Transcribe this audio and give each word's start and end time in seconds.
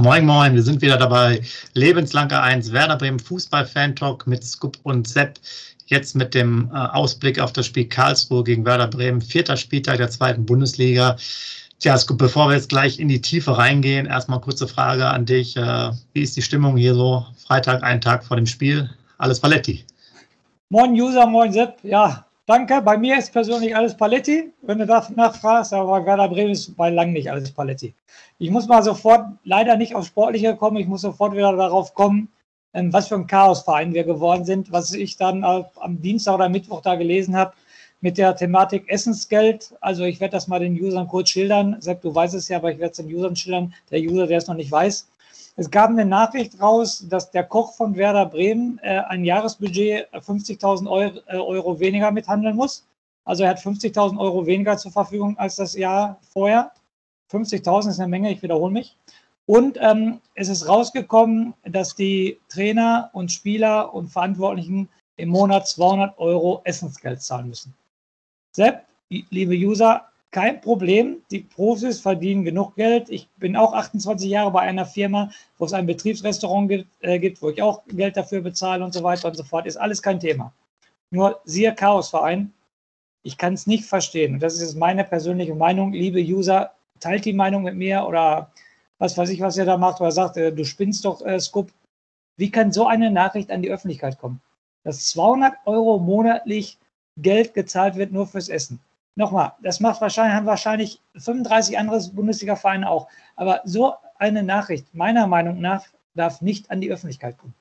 Moin 0.00 0.24
Moin, 0.24 0.54
wir 0.54 0.62
sind 0.62 0.80
wieder 0.80 0.96
dabei. 0.96 1.42
Lebenslange 1.74 2.40
1, 2.40 2.72
Werder 2.72 2.96
Bremen 2.96 3.18
Fußball-Fan-Talk 3.18 4.26
mit 4.26 4.42
Scoop 4.42 4.78
und 4.82 5.06
Sepp. 5.06 5.38
Jetzt 5.88 6.16
mit 6.16 6.34
dem 6.34 6.70
äh, 6.72 6.78
Ausblick 6.78 7.38
auf 7.38 7.52
das 7.52 7.66
Spiel 7.66 7.86
Karlsruhe 7.86 8.42
gegen 8.42 8.64
Werder 8.64 8.86
Bremen, 8.86 9.20
vierter 9.20 9.58
Spieltag 9.58 9.98
der 9.98 10.08
zweiten 10.08 10.46
Bundesliga. 10.46 11.18
Tja, 11.80 11.98
Scoop, 11.98 12.16
bevor 12.16 12.48
wir 12.48 12.54
jetzt 12.54 12.70
gleich 12.70 12.98
in 12.98 13.08
die 13.08 13.20
Tiefe 13.20 13.58
reingehen, 13.58 14.06
erstmal 14.06 14.40
kurze 14.40 14.66
Frage 14.66 15.06
an 15.06 15.26
dich. 15.26 15.54
Äh, 15.58 15.90
wie 16.14 16.22
ist 16.22 16.34
die 16.34 16.42
Stimmung 16.42 16.78
hier 16.78 16.94
so? 16.94 17.26
Freitag, 17.46 17.82
einen 17.82 18.00
Tag 18.00 18.24
vor 18.24 18.38
dem 18.38 18.46
Spiel. 18.46 18.88
Alles 19.18 19.38
Paletti. 19.38 19.84
Moin 20.70 20.92
User, 20.92 21.26
moin 21.26 21.52
Sepp. 21.52 21.76
Ja, 21.82 22.24
danke. 22.50 22.82
Bei 22.82 22.98
mir 22.98 23.16
ist 23.16 23.32
persönlich 23.32 23.76
alles 23.76 23.96
Paletti, 23.96 24.52
wenn 24.62 24.78
du 24.78 24.86
danach 24.86 25.36
fragst, 25.36 25.72
aber 25.72 26.04
Werder 26.04 26.28
Bremen 26.28 26.50
ist 26.50 26.76
bei 26.76 26.90
lang 26.90 27.12
nicht 27.12 27.30
alles 27.30 27.52
Paletti. 27.52 27.94
Ich 28.38 28.50
muss 28.50 28.66
mal 28.66 28.82
sofort 28.82 29.26
leider 29.44 29.76
nicht 29.76 29.94
auf 29.94 30.06
Sportliche 30.06 30.56
kommen, 30.56 30.76
ich 30.76 30.88
muss 30.88 31.02
sofort 31.02 31.32
wieder 31.34 31.56
darauf 31.56 31.94
kommen, 31.94 32.28
ähm, 32.74 32.92
was 32.92 33.06
für 33.06 33.14
ein 33.14 33.28
Chaosverein 33.28 33.94
wir 33.94 34.02
geworden 34.02 34.44
sind, 34.44 34.72
was 34.72 34.92
ich 34.92 35.16
dann 35.16 35.44
am 35.44 36.02
Dienstag 36.02 36.34
oder 36.34 36.48
Mittwoch 36.48 36.82
da 36.82 36.96
gelesen 36.96 37.36
habe 37.36 37.52
mit 38.00 38.18
der 38.18 38.34
Thematik 38.34 38.88
Essensgeld. 38.88 39.74
Also 39.80 40.04
ich 40.04 40.20
werde 40.20 40.32
das 40.32 40.48
mal 40.48 40.58
den 40.58 40.74
Usern 40.80 41.06
kurz 41.06 41.30
schildern. 41.30 41.76
Sepp, 41.80 42.02
du 42.02 42.12
weißt 42.12 42.34
es 42.34 42.48
ja, 42.48 42.56
aber 42.56 42.72
ich 42.72 42.78
werde 42.78 42.92
es 42.92 42.96
den 42.96 43.14
Usern 43.14 43.36
schildern. 43.36 43.74
Der 43.92 44.00
User, 44.00 44.26
der 44.26 44.38
es 44.38 44.48
noch 44.48 44.56
nicht 44.56 44.72
weiß. 44.72 45.06
Es 45.60 45.70
gab 45.70 45.90
eine 45.90 46.06
Nachricht 46.06 46.58
raus, 46.58 47.04
dass 47.06 47.32
der 47.32 47.44
Koch 47.44 47.74
von 47.74 47.94
Werder 47.94 48.24
Bremen 48.24 48.78
äh, 48.78 49.00
ein 49.08 49.26
Jahresbudget 49.26 50.08
50.000 50.14 50.90
Euro, 50.90 51.18
äh, 51.26 51.36
Euro 51.36 51.78
weniger 51.78 52.10
mithandeln 52.10 52.56
muss. 52.56 52.86
Also 53.26 53.42
er 53.44 53.50
hat 53.50 53.58
50.000 53.58 54.18
Euro 54.18 54.46
weniger 54.46 54.78
zur 54.78 54.90
Verfügung 54.90 55.36
als 55.36 55.56
das 55.56 55.74
Jahr 55.74 56.18
vorher. 56.32 56.72
50.000 57.30 57.90
ist 57.90 58.00
eine 58.00 58.08
Menge, 58.08 58.32
ich 58.32 58.42
wiederhole 58.42 58.72
mich. 58.72 58.96
Und 59.44 59.76
ähm, 59.82 60.22
es 60.34 60.48
ist 60.48 60.66
rausgekommen, 60.66 61.52
dass 61.64 61.94
die 61.94 62.40
Trainer 62.48 63.10
und 63.12 63.30
Spieler 63.30 63.92
und 63.92 64.08
Verantwortlichen 64.08 64.88
im 65.16 65.28
Monat 65.28 65.68
200 65.68 66.18
Euro 66.18 66.62
Essensgeld 66.64 67.20
zahlen 67.20 67.48
müssen. 67.48 67.74
Sepp, 68.56 68.86
liebe 69.10 69.52
User, 69.52 70.09
kein 70.30 70.60
Problem. 70.60 71.22
Die 71.30 71.40
Profis 71.40 72.00
verdienen 72.00 72.44
genug 72.44 72.76
Geld. 72.76 73.10
Ich 73.10 73.28
bin 73.38 73.56
auch 73.56 73.72
28 73.72 74.28
Jahre 74.30 74.50
bei 74.50 74.60
einer 74.60 74.86
Firma, 74.86 75.30
wo 75.58 75.64
es 75.64 75.72
ein 75.72 75.86
Betriebsrestaurant 75.86 76.68
gibt, 76.68 76.86
äh, 77.00 77.18
gibt, 77.18 77.42
wo 77.42 77.50
ich 77.50 77.62
auch 77.62 77.82
Geld 77.88 78.16
dafür 78.16 78.40
bezahle 78.40 78.84
und 78.84 78.92
so 78.92 79.02
weiter 79.02 79.28
und 79.28 79.36
so 79.36 79.42
fort. 79.42 79.66
Ist 79.66 79.76
alles 79.76 80.02
kein 80.02 80.20
Thema. 80.20 80.52
Nur 81.10 81.40
siehe 81.44 81.74
Chaosverein, 81.74 82.52
ich 83.22 83.36
kann 83.36 83.54
es 83.54 83.66
nicht 83.66 83.84
verstehen. 83.84 84.34
Und 84.34 84.42
das 84.42 84.60
ist 84.60 84.76
meine 84.76 85.04
persönliche 85.04 85.54
Meinung. 85.54 85.92
Liebe 85.92 86.20
User, 86.20 86.72
teilt 87.00 87.24
die 87.24 87.32
Meinung 87.32 87.62
mit 87.62 87.74
mir 87.74 88.04
oder 88.06 88.52
was 88.98 89.16
weiß 89.16 89.30
ich, 89.30 89.40
was 89.40 89.56
ihr 89.56 89.64
da 89.64 89.78
macht, 89.78 90.00
oder 90.00 90.12
sagt, 90.12 90.36
äh, 90.36 90.52
du 90.52 90.64
spinnst 90.64 91.04
doch, 91.04 91.22
äh, 91.22 91.40
Scoop. 91.40 91.72
Wie 92.36 92.50
kann 92.50 92.72
so 92.72 92.86
eine 92.86 93.10
Nachricht 93.10 93.50
an 93.50 93.62
die 93.62 93.70
Öffentlichkeit 93.70 94.18
kommen? 94.18 94.40
Dass 94.84 95.08
200 95.08 95.54
Euro 95.66 95.98
monatlich 95.98 96.78
Geld 97.16 97.54
gezahlt 97.54 97.96
wird 97.96 98.12
nur 98.12 98.26
fürs 98.26 98.48
Essen. 98.48 98.80
Nochmal, 99.16 99.52
das 99.62 99.80
macht 99.80 100.00
wahrscheinlich, 100.00 100.34
haben 100.34 100.46
wahrscheinlich 100.46 101.00
35 101.16 101.78
andere 101.78 102.00
Bundesliga-Vereine 102.12 102.88
auch. 102.88 103.08
Aber 103.36 103.60
so 103.64 103.94
eine 104.18 104.42
Nachricht, 104.42 104.94
meiner 104.94 105.26
Meinung 105.26 105.60
nach, 105.60 105.84
darf 106.14 106.40
nicht 106.40 106.70
an 106.70 106.80
die 106.80 106.90
Öffentlichkeit 106.90 107.38
kommen. 107.38 107.54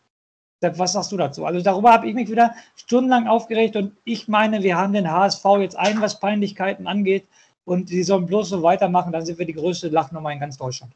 Was 0.62 0.94
sagst 0.94 1.12
du 1.12 1.18
dazu? 1.18 1.46
Also 1.46 1.62
darüber 1.62 1.94
habe 1.94 2.08
ich 2.08 2.14
mich 2.14 2.30
wieder 2.30 2.54
stundenlang 2.76 3.28
aufgeregt 3.28 3.78
und 3.78 3.96
ich 4.04 4.28
meine, 4.28 4.62
wir 4.62 4.78
haben 4.78 4.92
den 4.92 5.10
HSV 5.10 5.46
jetzt 5.60 5.78
ein, 5.78 6.02
was 6.02 6.20
Peinlichkeiten 6.20 6.86
angeht 6.86 7.28
und 7.64 7.88
sie 7.88 8.04
sollen 8.04 8.26
bloß 8.26 8.50
so 8.50 8.62
weitermachen, 8.62 9.14
dann 9.14 9.26
sind 9.26 9.40
wir 9.40 9.46
die 9.46 9.54
größte 9.54 9.88
Lachnummer 9.88 10.34
in 10.34 10.40
ganz 10.40 10.58
Deutschland. 10.58 10.92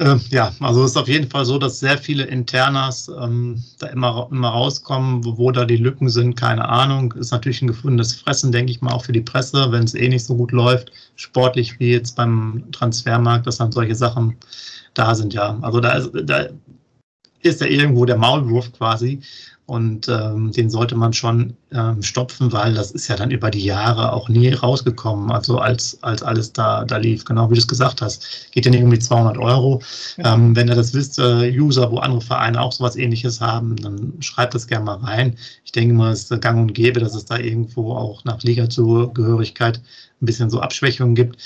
Äh, 0.00 0.16
ja, 0.30 0.50
also 0.60 0.82
es 0.82 0.92
ist 0.92 0.96
auf 0.96 1.08
jeden 1.08 1.28
Fall 1.28 1.44
so, 1.44 1.58
dass 1.58 1.78
sehr 1.78 1.98
viele 1.98 2.24
Internas 2.24 3.10
ähm, 3.20 3.62
da 3.78 3.88
immer, 3.88 4.28
immer 4.30 4.48
rauskommen, 4.48 5.22
wo, 5.22 5.36
wo, 5.36 5.50
da 5.50 5.66
die 5.66 5.76
Lücken 5.76 6.08
sind, 6.08 6.36
keine 6.36 6.66
Ahnung. 6.66 7.12
Ist 7.12 7.32
natürlich 7.32 7.60
ein 7.60 7.66
gefundenes 7.66 8.14
Fressen, 8.14 8.50
denke 8.50 8.72
ich 8.72 8.80
mal, 8.80 8.92
auch 8.92 9.04
für 9.04 9.12
die 9.12 9.20
Presse, 9.20 9.70
wenn 9.70 9.84
es 9.84 9.94
eh 9.94 10.08
nicht 10.08 10.24
so 10.24 10.34
gut 10.34 10.52
läuft, 10.52 10.90
sportlich 11.16 11.78
wie 11.78 11.90
jetzt 11.92 12.16
beim 12.16 12.64
Transfermarkt, 12.72 13.46
dass 13.46 13.58
dann 13.58 13.72
solche 13.72 13.94
Sachen 13.94 14.36
da 14.94 15.14
sind, 15.14 15.34
ja. 15.34 15.58
Also 15.60 15.80
da 15.80 15.92
ist, 15.92 16.10
da 16.24 16.46
ist 17.42 17.60
ja 17.60 17.66
irgendwo 17.66 18.06
der 18.06 18.16
Maulwurf 18.16 18.72
quasi. 18.72 19.20
Und 19.70 20.08
ähm, 20.08 20.50
den 20.50 20.68
sollte 20.68 20.96
man 20.96 21.12
schon 21.12 21.54
ähm, 21.70 22.02
stopfen, 22.02 22.50
weil 22.50 22.74
das 22.74 22.90
ist 22.90 23.06
ja 23.06 23.14
dann 23.14 23.30
über 23.30 23.52
die 23.52 23.62
Jahre 23.62 24.12
auch 24.12 24.28
nie 24.28 24.52
rausgekommen, 24.52 25.30
also 25.30 25.58
als, 25.58 26.02
als 26.02 26.24
alles 26.24 26.52
da, 26.52 26.84
da 26.84 26.96
lief, 26.96 27.24
genau 27.24 27.48
wie 27.50 27.54
du 27.54 27.60
es 27.60 27.68
gesagt 27.68 28.02
hast. 28.02 28.50
Geht 28.50 28.64
ja 28.64 28.72
nicht 28.72 28.82
die 28.92 28.98
200 28.98 29.38
Euro. 29.38 29.80
Ja. 30.16 30.34
Ähm, 30.34 30.56
wenn 30.56 30.66
ihr 30.66 30.74
das 30.74 30.92
wisst, 30.92 31.20
äh, 31.20 31.56
User, 31.56 31.88
wo 31.92 31.98
andere 31.98 32.20
Vereine 32.20 32.60
auch 32.60 32.72
sowas 32.72 32.96
ähnliches 32.96 33.40
haben, 33.40 33.76
dann 33.76 34.14
schreibt 34.18 34.56
das 34.56 34.66
gerne 34.66 34.86
mal 34.86 34.96
rein. 34.96 35.36
Ich 35.64 35.70
denke 35.70 35.94
mal, 35.94 36.10
es 36.10 36.28
ist 36.28 36.42
gang 36.42 36.58
und 36.58 36.74
gäbe, 36.74 36.98
dass 36.98 37.14
es 37.14 37.26
da 37.26 37.38
irgendwo 37.38 37.92
auch 37.92 38.24
nach 38.24 38.42
Liga-Zugehörigkeit 38.42 39.80
ein 40.20 40.26
bisschen 40.26 40.50
so 40.50 40.58
Abschwächungen 40.58 41.14
gibt. 41.14 41.36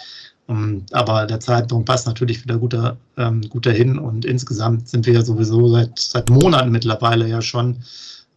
Um, 0.46 0.56
ähm, 0.56 0.86
aber 0.92 1.26
der 1.26 1.40
Zeitpunkt 1.40 1.86
passt 1.86 2.06
natürlich 2.06 2.44
wieder 2.44 2.58
guter, 2.58 2.96
ähm, 3.16 3.40
guter 3.48 3.72
hin 3.72 3.98
und 3.98 4.24
insgesamt 4.24 4.88
sind 4.88 5.06
wir 5.06 5.14
ja 5.14 5.22
sowieso 5.22 5.68
seit, 5.68 5.98
seit 5.98 6.28
Monaten 6.28 6.70
mittlerweile 6.70 7.26
ja 7.26 7.40
schon 7.40 7.78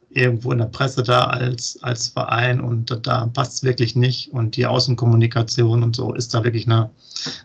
irgendwo 0.10 0.52
in 0.52 0.60
der 0.60 0.66
Presse 0.68 1.04
da 1.04 1.26
als, 1.26 1.78
als 1.84 2.08
Verein 2.08 2.62
und 2.62 2.98
da 3.06 3.28
passt 3.28 3.56
es 3.56 3.64
wirklich 3.64 3.96
nicht. 3.96 4.32
Und 4.32 4.56
die 4.56 4.66
Außenkommunikation 4.66 5.84
und 5.84 5.96
so 5.96 6.14
ist 6.14 6.34
da 6.34 6.44
wirklich 6.44 6.66
eine, 6.66 6.90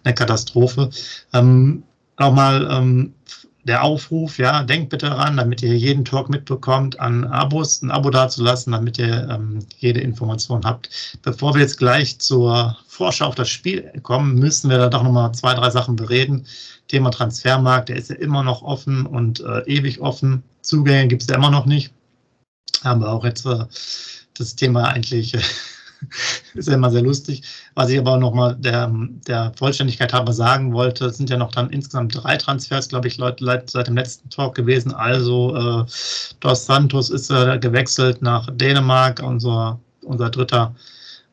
eine 0.04 0.14
Katastrophe. 0.14 0.90
Ähm, 1.32 1.82
Nochmal 2.18 2.68
ähm, 2.70 3.14
der 3.64 3.84
Aufruf, 3.84 4.38
ja, 4.38 4.62
denkt 4.64 4.90
bitte 4.90 5.06
daran, 5.06 5.36
damit 5.36 5.62
ihr 5.62 5.76
jeden 5.76 6.04
Talk 6.04 6.28
mitbekommt, 6.28 6.98
an 6.98 7.24
Abos, 7.24 7.82
ein 7.82 7.90
Abo 7.90 8.10
dazulassen, 8.10 8.72
damit 8.72 8.98
ihr 8.98 9.28
ähm, 9.30 9.60
jede 9.78 10.00
Information 10.00 10.64
habt. 10.64 10.90
Bevor 11.22 11.54
wir 11.54 11.60
jetzt 11.62 11.78
gleich 11.78 12.18
zur 12.18 12.76
Vorschau 12.88 13.26
auf 13.26 13.34
das 13.34 13.48
Spiel 13.48 13.92
kommen, 14.02 14.34
müssen 14.34 14.68
wir 14.68 14.78
da 14.78 14.88
doch 14.88 15.02
nochmal 15.02 15.32
zwei, 15.32 15.54
drei 15.54 15.70
Sachen 15.70 15.96
bereden. 15.96 16.46
Thema 16.88 17.10
Transfermarkt, 17.10 17.88
der 17.88 17.96
ist 17.96 18.10
ja 18.10 18.16
immer 18.16 18.42
noch 18.42 18.62
offen 18.62 19.06
und 19.06 19.40
äh, 19.40 19.60
ewig 19.66 20.00
offen. 20.00 20.42
Zugänge 20.62 21.08
gibt 21.08 21.22
es 21.22 21.28
ja 21.28 21.36
immer 21.36 21.50
noch 21.50 21.66
nicht 21.66 21.92
haben 22.84 23.00
wir 23.00 23.10
auch 23.10 23.24
jetzt 23.24 23.46
äh, 23.46 23.64
das 24.34 24.56
Thema 24.56 24.88
eigentlich, 24.88 25.34
äh, 25.34 25.40
ist 26.54 26.68
ja 26.68 26.74
immer 26.74 26.90
sehr 26.90 27.02
lustig. 27.02 27.42
Was 27.74 27.90
ich 27.90 27.98
aber 27.98 28.16
nochmal 28.16 28.56
der, 28.56 28.92
der 29.26 29.52
Vollständigkeit 29.56 30.12
halber 30.12 30.32
sagen 30.32 30.72
wollte, 30.72 31.10
sind 31.10 31.30
ja 31.30 31.36
noch 31.36 31.52
dann 31.52 31.70
insgesamt 31.70 32.14
drei 32.22 32.36
Transfers, 32.36 32.88
glaube 32.88 33.08
ich, 33.08 33.18
Leute, 33.18 33.44
seit 33.66 33.86
dem 33.86 33.96
letzten 33.96 34.28
Talk 34.30 34.54
gewesen. 34.54 34.94
Also 34.94 35.56
äh, 35.56 35.84
Dos 36.40 36.66
Santos 36.66 37.10
ist 37.10 37.30
äh, 37.30 37.58
gewechselt 37.58 38.22
nach 38.22 38.48
Dänemark, 38.52 39.22
unser, 39.22 39.78
unser 40.02 40.30
dritter 40.30 40.74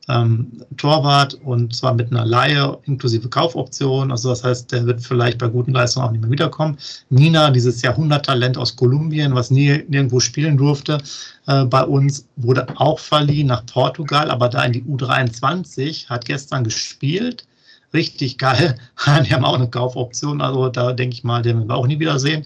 ähm, 0.07 0.51
Torwart 0.77 1.35
und 1.43 1.75
zwar 1.75 1.93
mit 1.93 2.11
einer 2.11 2.25
Laie 2.25 2.77
inklusive 2.85 3.29
Kaufoption. 3.29 4.11
Also 4.11 4.29
das 4.29 4.43
heißt, 4.43 4.71
der 4.71 4.85
wird 4.85 5.01
vielleicht 5.01 5.37
bei 5.37 5.47
guten 5.47 5.73
Leistungen 5.73 6.07
auch 6.07 6.11
nicht 6.11 6.21
mehr 6.21 6.31
wiederkommen. 6.31 6.77
Nina, 7.09 7.51
dieses 7.51 7.81
Jahrhunderttalent 7.81 8.57
aus 8.57 8.75
Kolumbien, 8.75 9.35
was 9.35 9.51
nie 9.51 9.83
nirgendwo 9.87 10.19
spielen 10.19 10.57
durfte 10.57 10.99
äh, 11.47 11.65
bei 11.65 11.83
uns, 11.83 12.25
wurde 12.37 12.67
auch 12.75 12.99
verliehen 12.99 13.47
nach 13.47 13.65
Portugal, 13.65 14.31
aber 14.31 14.49
da 14.49 14.63
in 14.63 14.73
die 14.73 14.83
U23, 14.83 16.09
hat 16.09 16.25
gestern 16.25 16.63
gespielt 16.63 17.45
richtig 17.93 18.37
geil. 18.37 18.77
Die 19.25 19.33
haben 19.33 19.45
auch 19.45 19.55
eine 19.55 19.69
Kaufoption, 19.69 20.41
also 20.41 20.69
da 20.69 20.93
denke 20.93 21.13
ich 21.13 21.23
mal, 21.23 21.41
den 21.41 21.57
werden 21.57 21.69
wir 21.69 21.75
auch 21.75 21.87
nie 21.87 21.99
wiedersehen. 21.99 22.45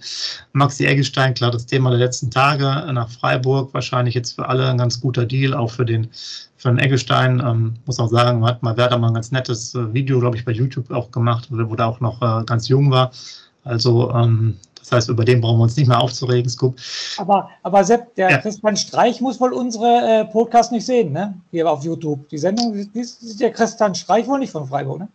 Maxi 0.54 0.86
Eggestein, 0.86 1.34
klar, 1.34 1.52
das 1.52 1.66
Thema 1.66 1.90
der 1.90 2.00
letzten 2.00 2.32
Tage 2.32 2.66
nach 2.94 3.10
Freiburg, 3.10 3.74
wahrscheinlich 3.74 4.16
jetzt 4.16 4.34
für 4.34 4.48
alle 4.48 4.70
ein 4.70 4.78
ganz 4.78 5.00
guter 5.02 5.26
Deal, 5.26 5.54
auch 5.54 5.72
für 5.72 5.86
den, 5.86 6.10
für 6.58 6.70
den 6.70 6.80
Eggestein. 6.80 7.42
Ähm, 7.46 7.76
muss 7.86 8.00
auch 8.00 8.10
sagen, 8.10 8.46
hat 8.46 8.64
mal 8.64 8.78
Werder 8.78 8.98
mal 8.98 9.08
ein 9.10 9.16
ganz 9.16 9.32
nettes 9.32 9.76
äh, 9.76 9.94
Video, 9.94 10.20
glaube 10.20 10.38
ich, 10.38 10.46
bei 10.46 10.52
YouTube 10.52 10.92
auch 10.92 11.12
gemacht, 11.12 11.48
wo 11.50 11.76
der 11.76 11.88
auch 11.88 12.00
noch 12.00 12.22
äh, 12.22 12.44
ganz 12.46 12.68
jung 12.68 12.92
war. 12.92 13.12
Also 13.66 14.12
ähm, 14.12 14.58
Das 14.80 14.92
heißt, 14.92 15.10
über 15.10 15.24
den 15.24 15.40
brauchen 15.40 15.60
wir 15.60 15.64
uns 15.64 15.78
nicht 15.78 15.88
mehr 15.88 16.00
aufzuregen, 16.00 16.50
Scoop. 16.50 16.76
Aber, 17.18 17.50
aber 17.64 17.84
Sepp, 17.86 18.16
der 18.16 18.30
ja. 18.30 18.38
Christian 18.40 18.76
Streich 18.76 19.22
muss 19.22 19.40
wohl 19.40 19.54
unsere 19.54 20.22
äh, 20.22 20.26
Podcast 20.26 20.74
nicht 20.74 20.86
sehen, 20.86 21.14
ne? 21.14 21.34
Hier 21.52 21.70
auf 21.70 21.84
YouTube. 21.84 22.28
Die 22.30 22.38
Sendung 22.38 22.74
ist 22.94 23.40
der 23.40 23.52
Christian 23.52 23.96
Streich 23.96 24.28
wohl 24.28 24.40
nicht 24.40 24.52
von 24.52 24.68
Freiburg, 24.68 25.00
ne? 25.00 25.08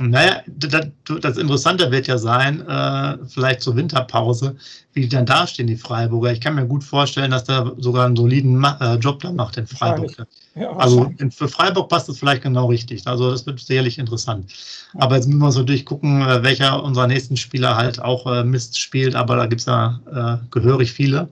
Naja, 0.00 0.42
das, 0.48 0.88
das 1.20 1.36
Interessante 1.36 1.88
wird 1.92 2.08
ja 2.08 2.18
sein, 2.18 2.66
äh, 2.66 3.16
vielleicht 3.28 3.60
zur 3.60 3.76
Winterpause, 3.76 4.56
wie 4.92 5.02
die 5.02 5.08
dann 5.08 5.24
dastehen, 5.24 5.68
die 5.68 5.76
Freiburger. 5.76 6.32
Ich 6.32 6.40
kann 6.40 6.56
mir 6.56 6.66
gut 6.66 6.82
vorstellen, 6.82 7.30
dass 7.30 7.44
der 7.44 7.72
sogar 7.78 8.06
einen 8.06 8.16
soliden 8.16 8.56
Ma 8.56 8.76
äh, 8.80 8.96
Job 8.96 9.22
dann 9.22 9.36
macht 9.36 9.56
in 9.56 9.68
Freiburg. 9.68 10.26
Ja, 10.56 10.72
also 10.72 11.12
in, 11.18 11.30
für 11.30 11.46
Freiburg 11.46 11.88
passt 11.88 12.08
es 12.08 12.18
vielleicht 12.18 12.42
genau 12.42 12.66
richtig. 12.66 13.06
Also 13.06 13.30
das 13.30 13.46
wird 13.46 13.60
sicherlich 13.60 13.98
interessant. 13.98 14.52
Aber 14.94 15.14
jetzt 15.14 15.26
müssen 15.26 15.38
wir 15.38 15.52
so 15.52 15.62
durchgucken, 15.62 16.22
äh, 16.22 16.42
welcher 16.42 16.82
unserer 16.82 17.06
nächsten 17.06 17.36
Spieler 17.36 17.76
halt 17.76 18.02
auch 18.02 18.26
äh, 18.26 18.42
Mist 18.42 18.76
spielt. 18.76 19.14
Aber 19.14 19.36
da 19.36 19.46
gibt 19.46 19.60
es 19.60 19.66
ja 19.66 20.00
äh, 20.12 20.44
gehörig 20.50 20.90
viele. 20.92 21.28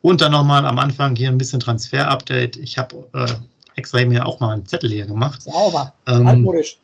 Und 0.00 0.22
dann 0.22 0.32
nochmal 0.32 0.64
am 0.64 0.78
Anfang 0.78 1.16
hier 1.16 1.28
ein 1.28 1.36
bisschen 1.36 1.60
Transfer-Update. 1.60 2.56
Ich 2.56 2.78
habe 2.78 3.06
äh, 3.12 3.26
extra 3.76 4.02
mir 4.06 4.24
auch 4.24 4.40
mal 4.40 4.54
einen 4.54 4.64
Zettel 4.64 4.90
hier 4.90 5.04
gemacht. 5.04 5.42
Sauber, 5.42 5.92
ähm, 6.06 6.26
altmodisch. 6.26 6.78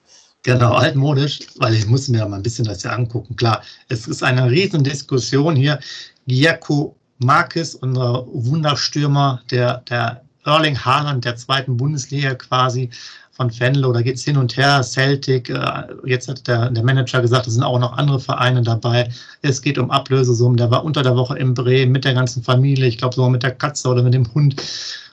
Genau, 0.47 0.75
altmodisch, 0.75 1.41
weil 1.57 1.75
ich 1.75 1.89
muss 1.89 2.07
mir 2.07 2.25
mal 2.25 2.37
ein 2.37 2.43
bisschen 2.45 2.67
das 2.67 2.83
hier 2.83 2.93
angucken. 2.93 3.35
Klar, 3.35 3.63
es 3.89 4.07
ist 4.07 4.23
eine 4.23 4.49
Riesendiskussion 4.49 5.57
hier. 5.57 5.81
Giaco 6.29 6.95
Marquez, 7.19 7.75
unser 7.75 8.25
Wunderstürmer, 8.29 9.43
der, 9.51 9.79
der 9.91 10.23
Erling 10.45 10.79
Haaland 10.79 11.25
der 11.25 11.35
zweiten 11.35 11.77
Bundesliga 11.77 12.37
quasi 12.37 12.91
von 13.33 13.51
Venlo, 13.59 13.93
da 13.93 14.03
geht 14.03 14.19
es 14.19 14.25
hin 14.25 14.37
und 14.37 14.57
her, 14.57 14.85
Celtic, 14.85 15.51
äh, 15.51 15.83
jetzt 16.05 16.29
hat 16.29 16.47
der, 16.47 16.71
der 16.71 16.85
Manager 16.85 17.23
gesagt, 17.23 17.49
es 17.49 17.55
sind 17.55 17.65
auch 17.65 17.81
noch 17.81 17.99
andere 17.99 18.21
Vereine 18.21 18.63
dabei. 18.63 19.11
Es 19.43 19.61
geht 19.61 19.79
um 19.79 19.91
Ablösesummen. 19.91 20.59
Der 20.59 20.71
war 20.71 20.85
unter 20.85 21.03
der 21.03 21.17
Woche 21.17 21.37
in 21.37 21.55
Bremen 21.55 21.91
mit 21.91 22.05
der 22.05 22.15
ganzen 22.15 22.45
Familie, 22.45 22.87
ich 22.87 22.99
glaube 22.99 23.17
sogar 23.17 23.31
mit 23.31 23.43
der 23.43 23.51
Katze 23.51 23.89
oder 23.89 24.05
mit 24.05 24.15
dem 24.15 24.33
Hund 24.33 24.63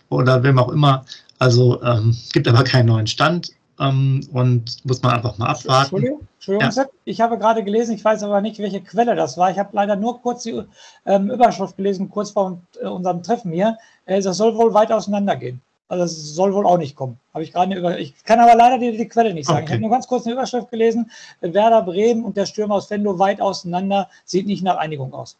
oder 0.10 0.44
wem 0.44 0.60
auch 0.60 0.70
immer. 0.70 1.06
Also 1.40 1.82
ähm, 1.82 2.16
gibt 2.34 2.48
aber 2.48 2.64
keinen 2.64 2.86
neuen 2.86 3.08
Stand 3.08 3.52
ähm, 3.80 4.28
und 4.32 4.86
muss 4.86 5.02
man 5.02 5.14
einfach 5.14 5.38
mal 5.38 5.48
abwarten. 5.48 5.96
Entschuldigung, 5.96 6.28
Entschuldigung 6.36 6.72
ja. 6.76 6.86
ich 7.06 7.22
habe 7.22 7.38
gerade 7.38 7.64
gelesen, 7.64 7.96
ich 7.96 8.04
weiß 8.04 8.24
aber 8.24 8.42
nicht, 8.42 8.60
welche 8.60 8.82
Quelle 8.82 9.16
das 9.16 9.38
war. 9.38 9.52
Ich 9.52 9.60
habe 9.60 9.70
leider 9.74 9.96
nur 9.96 10.22
kurz 10.22 10.44
die 10.44 10.62
ähm, 11.06 11.32
Überschrift 11.32 11.78
gelesen, 11.78 12.10
kurz 12.10 12.32
vor 12.32 12.60
äh, 12.82 12.88
unserem 12.88 13.24
Treffen 13.24 13.52
hier. 13.52 13.78
Äh, 14.06 14.22
das 14.22 14.38
soll 14.38 14.56
wohl 14.56 14.74
weit 14.74 14.92
auseinandergehen. 14.92 15.62
Also 15.88 16.06
es 16.06 16.36
soll 16.36 16.54
wohl 16.54 16.66
auch 16.66 16.78
nicht 16.78 16.96
kommen. 16.96 17.20
Habe 17.34 17.44
ich 17.44 17.54
gerade 17.54 17.76
über 17.76 18.00
Ich 18.00 18.24
kann 18.24 18.40
aber 18.40 18.56
leider 18.56 18.80
die, 18.80 18.98
die 18.98 19.08
Quelle 19.08 19.34
nicht 19.34 19.46
sagen. 19.46 19.60
Okay. 19.60 19.66
Ich 19.66 19.72
habe 19.74 19.82
nur 19.82 19.92
ganz 19.92 20.08
kurz 20.08 20.26
eine 20.26 20.34
Überschrift 20.34 20.72
gelesen. 20.72 21.12
Werder 21.42 21.84
Bremen 21.84 22.24
und 22.24 22.38
der 22.38 22.46
Stürmer 22.46 22.76
aus 22.76 22.90
Venlo 22.90 23.20
weit 23.20 23.42
auseinander. 23.42 24.10
Sieht 24.26 24.48
nicht 24.48 24.64
nach 24.64 24.78
Einigung 24.78 25.14
aus. 25.14 25.38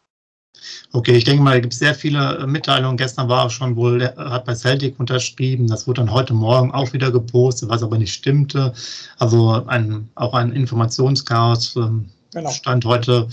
Okay, 0.92 1.16
ich 1.16 1.24
denke 1.24 1.42
mal, 1.42 1.56
es 1.56 1.62
gibt 1.62 1.74
sehr 1.74 1.94
viele 1.94 2.38
äh, 2.38 2.46
Mitteilungen. 2.46 2.96
Gestern 2.96 3.28
war 3.28 3.44
auch 3.44 3.50
schon 3.50 3.76
wohl, 3.76 4.00
er 4.02 4.30
hat 4.30 4.44
bei 4.44 4.54
Celtic 4.54 4.98
unterschrieben. 4.98 5.66
Das 5.66 5.86
wurde 5.86 6.00
dann 6.00 6.12
heute 6.12 6.34
Morgen 6.34 6.70
auch 6.72 6.92
wieder 6.92 7.10
gepostet, 7.10 7.68
was 7.68 7.82
aber 7.82 7.98
nicht 7.98 8.14
stimmte. 8.14 8.72
Also 9.18 9.64
ein, 9.66 10.08
auch 10.14 10.34
ein 10.34 10.52
Informationschaos. 10.52 11.76
Ähm, 11.76 12.10
genau. 12.32 12.50
Stand 12.50 12.84
heute 12.84 13.28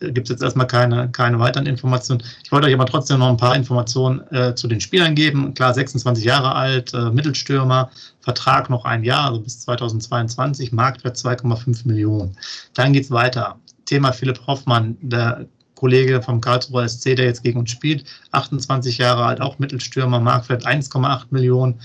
äh, 0.00 0.12
gibt 0.12 0.26
es 0.26 0.30
jetzt 0.30 0.42
erstmal 0.42 0.66
keine, 0.66 1.08
keine 1.10 1.38
weiteren 1.38 1.66
Informationen. 1.66 2.22
Ich 2.44 2.52
wollte 2.52 2.66
euch 2.66 2.74
aber 2.74 2.86
trotzdem 2.86 3.18
noch 3.18 3.28
ein 3.28 3.36
paar 3.36 3.56
Informationen 3.56 4.20
äh, 4.32 4.54
zu 4.54 4.68
den 4.68 4.80
Spielern 4.80 5.14
geben. 5.14 5.54
Klar, 5.54 5.74
26 5.74 6.24
Jahre 6.24 6.54
alt, 6.54 6.92
äh, 6.92 7.10
Mittelstürmer, 7.10 7.90
Vertrag 8.20 8.68
noch 8.68 8.84
ein 8.84 9.04
Jahr, 9.04 9.30
also 9.30 9.40
bis 9.40 9.60
2022, 9.60 10.72
Marktwert 10.72 11.16
2,5 11.16 11.86
Millionen. 11.86 12.36
Dann 12.74 12.92
geht 12.92 13.04
es 13.04 13.10
weiter. 13.10 13.58
Thema 13.86 14.12
Philipp 14.12 14.46
Hoffmann, 14.46 14.96
der 15.00 15.46
Kollege 15.76 16.20
vom 16.20 16.40
Karlsruher 16.40 16.88
SC, 16.88 17.14
der 17.14 17.26
jetzt 17.26 17.44
gegen 17.44 17.60
uns 17.60 17.70
spielt, 17.70 18.04
28 18.32 18.98
Jahre 18.98 19.24
alt, 19.24 19.40
auch 19.40 19.60
Mittelstürmer, 19.60 20.18
Marktwert 20.18 20.66
1,8 20.66 21.26
Millionen, 21.30 21.80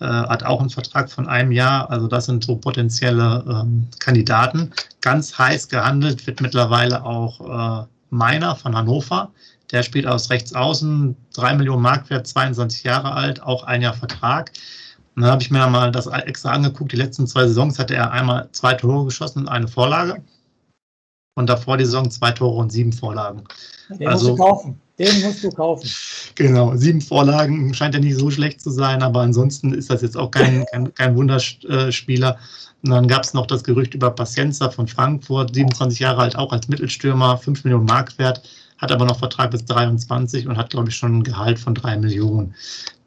äh, 0.00 0.06
hat 0.06 0.42
auch 0.42 0.60
einen 0.60 0.70
Vertrag 0.70 1.10
von 1.10 1.28
einem 1.28 1.52
Jahr. 1.52 1.88
Also 1.90 2.08
das 2.08 2.24
sind 2.26 2.42
so 2.42 2.56
potenzielle 2.56 3.44
ähm, 3.48 3.86
Kandidaten. 4.00 4.72
Ganz 5.00 5.38
heiß 5.38 5.68
gehandelt 5.68 6.26
wird 6.26 6.40
mittlerweile 6.40 7.04
auch 7.04 7.82
äh, 7.82 7.86
Meiner 8.10 8.56
von 8.56 8.76
Hannover. 8.76 9.30
Der 9.72 9.82
spielt 9.82 10.06
aus 10.06 10.30
rechts 10.30 10.54
außen, 10.54 11.16
3 11.34 11.54
Millionen 11.54 11.82
Marktwert, 11.82 12.26
22 12.26 12.84
Jahre 12.84 13.12
alt, 13.12 13.42
auch 13.42 13.64
ein 13.64 13.82
Jahr 13.82 13.94
Vertrag. 13.94 14.52
Und 15.14 15.22
dann 15.22 15.30
habe 15.30 15.42
ich 15.42 15.50
mir 15.50 15.66
mal 15.68 15.92
das 15.92 16.06
extra 16.06 16.50
angeguckt. 16.50 16.92
Die 16.92 16.96
letzten 16.96 17.26
zwei 17.26 17.46
Saisons 17.46 17.78
hatte 17.78 17.94
er 17.94 18.10
einmal 18.10 18.48
zwei 18.52 18.74
Tore 18.74 19.04
geschossen 19.04 19.40
und 19.40 19.48
eine 19.48 19.68
Vorlage 19.68 20.22
und 21.34 21.48
davor 21.48 21.76
die 21.76 21.84
Saison 21.84 22.10
zwei 22.10 22.30
Tore 22.30 22.56
und 22.56 22.70
sieben 22.70 22.92
Vorlagen. 22.92 23.44
Den 23.88 24.08
also, 24.08 24.28
musst 24.28 24.38
du 24.38 24.44
kaufen. 24.44 24.80
Den 24.98 25.22
musst 25.22 25.44
du 25.44 25.50
kaufen. 25.50 25.90
Genau, 26.36 26.74
sieben 26.74 27.00
Vorlagen 27.00 27.72
scheint 27.74 27.94
ja 27.94 28.00
nicht 28.00 28.18
so 28.18 28.28
schlecht 28.28 28.60
zu 28.60 28.70
sein, 28.70 29.04
aber 29.04 29.20
ansonsten 29.20 29.72
ist 29.72 29.88
das 29.88 30.02
jetzt 30.02 30.16
auch 30.16 30.32
kein, 30.32 30.66
kein, 30.72 30.92
kein 30.94 31.16
Wunderspieler. 31.16 32.38
Und 32.82 32.90
dann 32.90 33.06
gab 33.06 33.22
es 33.22 33.34
noch 33.34 33.46
das 33.46 33.62
Gerücht 33.62 33.94
über 33.94 34.10
Pacienza 34.10 34.68
von 34.68 34.88
Frankfurt, 34.88 35.54
27 35.54 36.00
Jahre 36.00 36.22
alt, 36.22 36.36
auch 36.36 36.52
als 36.52 36.66
Mittelstürmer, 36.66 37.38
5 37.38 37.62
Millionen 37.64 37.86
Mark 37.86 38.18
wert, 38.18 38.42
hat 38.78 38.90
aber 38.90 39.04
noch 39.04 39.20
Vertrag 39.20 39.52
bis 39.52 39.64
23 39.64 40.48
und 40.48 40.56
hat, 40.56 40.70
glaube 40.70 40.88
ich, 40.88 40.96
schon 40.96 41.18
ein 41.18 41.22
Gehalt 41.22 41.58
von 41.58 41.74
3 41.74 41.98
Millionen. 41.98 42.54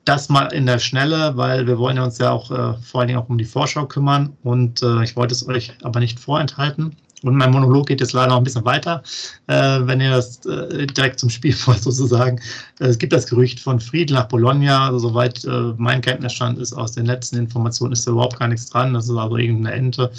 Das 0.05 0.29
mal 0.29 0.53
in 0.53 0.65
der 0.65 0.79
Schnelle, 0.79 1.35
weil 1.35 1.67
wir 1.67 1.77
wollen 1.77 1.99
uns 1.99 2.17
ja 2.17 2.31
auch 2.31 2.49
äh, 2.49 2.77
vor 2.81 3.01
allen 3.01 3.09
Dingen 3.09 3.19
auch 3.19 3.27
um 3.27 3.37
die 3.37 3.43
Vorschau 3.43 3.85
kümmern 3.85 4.37
und 4.41 4.81
äh, 4.81 5.03
ich 5.03 5.17
wollte 5.17 5.33
es 5.33 5.45
euch 5.45 5.73
aber 5.83 5.99
nicht 5.99 6.17
vorenthalten. 6.17 6.95
Und 7.23 7.35
mein 7.35 7.51
Monolog 7.51 7.87
geht 7.87 7.99
jetzt 7.99 8.13
leider 8.13 8.29
noch 8.29 8.37
ein 8.37 8.43
bisschen 8.43 8.65
weiter, 8.65 9.01
äh, 9.47 9.79
wenn 9.81 9.99
ihr 9.99 10.11
das 10.11 10.45
äh, 10.45 10.85
direkt 10.85 11.19
zum 11.19 11.29
Spiel 11.29 11.55
wollt, 11.65 11.81
sozusagen. 11.81 12.39
Äh, 12.79 12.85
es 12.87 12.97
gibt 12.97 13.13
das 13.13 13.25
Gerücht 13.25 13.59
von 13.59 13.79
Fried 13.79 14.11
nach 14.11 14.27
Bologna, 14.27 14.85
also 14.85 14.99
soweit 14.99 15.43
äh, 15.45 15.73
mein 15.77 16.01
Kenntnisstand 16.01 16.59
ist 16.59 16.73
aus 16.73 16.91
den 16.91 17.07
letzten 17.07 17.37
Informationen, 17.37 17.93
ist 17.93 18.05
da 18.05 18.11
überhaupt 18.11 18.39
gar 18.39 18.47
nichts 18.47 18.69
dran. 18.69 18.93
Das 18.93 19.05
ist 19.05 19.15
also 19.15 19.37
irgendeine 19.37 19.75
Ente. 19.75 20.11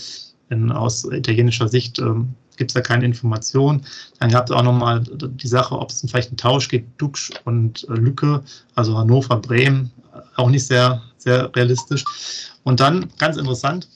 In, 0.50 0.72
aus 0.72 1.04
italienischer 1.04 1.68
Sicht 1.68 1.98
ähm, 1.98 2.34
gibt 2.56 2.70
es 2.70 2.74
da 2.74 2.80
keine 2.80 3.04
Informationen. 3.04 3.84
Dann 4.18 4.30
gab 4.30 4.46
es 4.46 4.50
auch 4.50 4.62
nochmal 4.62 5.04
die 5.04 5.46
Sache, 5.46 5.78
ob 5.78 5.90
es 5.90 6.00
vielleicht 6.00 6.30
einen 6.30 6.36
Tausch 6.36 6.68
gibt, 6.68 7.00
Duxch 7.00 7.30
und 7.44 7.86
äh, 7.88 7.92
Lücke, 7.92 8.42
also 8.74 8.96
Hannover, 8.96 9.36
Bremen, 9.36 9.92
auch 10.36 10.50
nicht 10.50 10.66
sehr, 10.66 11.02
sehr 11.18 11.54
realistisch. 11.54 12.04
Und 12.64 12.80
dann, 12.80 13.08
ganz 13.18 13.36
interessant, 13.36 13.88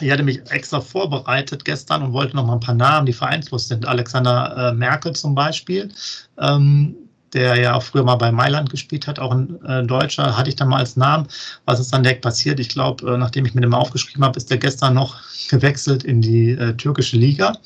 ich 0.00 0.10
hatte 0.10 0.22
mich 0.22 0.40
extra 0.50 0.80
vorbereitet 0.80 1.64
gestern 1.64 2.02
und 2.02 2.12
wollte 2.12 2.36
noch 2.36 2.46
mal 2.46 2.54
ein 2.54 2.60
paar 2.60 2.74
Namen, 2.74 3.06
die 3.06 3.12
vereinslos 3.12 3.68
sind. 3.68 3.86
Alexander 3.86 4.70
äh, 4.70 4.74
Merkel 4.74 5.14
zum 5.14 5.34
Beispiel, 5.34 5.90
ähm, 6.38 6.94
der 7.32 7.56
ja 7.56 7.74
auch 7.74 7.82
früher 7.82 8.04
mal 8.04 8.16
bei 8.16 8.30
Mailand 8.30 8.70
gespielt 8.70 9.06
hat, 9.06 9.18
auch 9.18 9.32
ein 9.32 9.62
äh, 9.64 9.84
Deutscher, 9.84 10.36
hatte 10.36 10.50
ich 10.50 10.56
dann 10.56 10.68
mal 10.68 10.78
als 10.78 10.96
Namen. 10.96 11.26
Was 11.64 11.80
ist 11.80 11.92
dann 11.92 12.02
direkt 12.02 12.22
passiert? 12.22 12.60
Ich 12.60 12.68
glaube, 12.68 13.14
äh, 13.14 13.16
nachdem 13.16 13.44
ich 13.46 13.54
mit 13.54 13.64
dem 13.64 13.74
aufgeschrieben 13.74 14.24
habe, 14.24 14.36
ist 14.36 14.50
der 14.50 14.58
gestern 14.58 14.94
noch 14.94 15.16
gewechselt 15.48 16.04
in 16.04 16.20
die 16.20 16.50
äh, 16.50 16.74
türkische 16.74 17.16
Liga. 17.16 17.56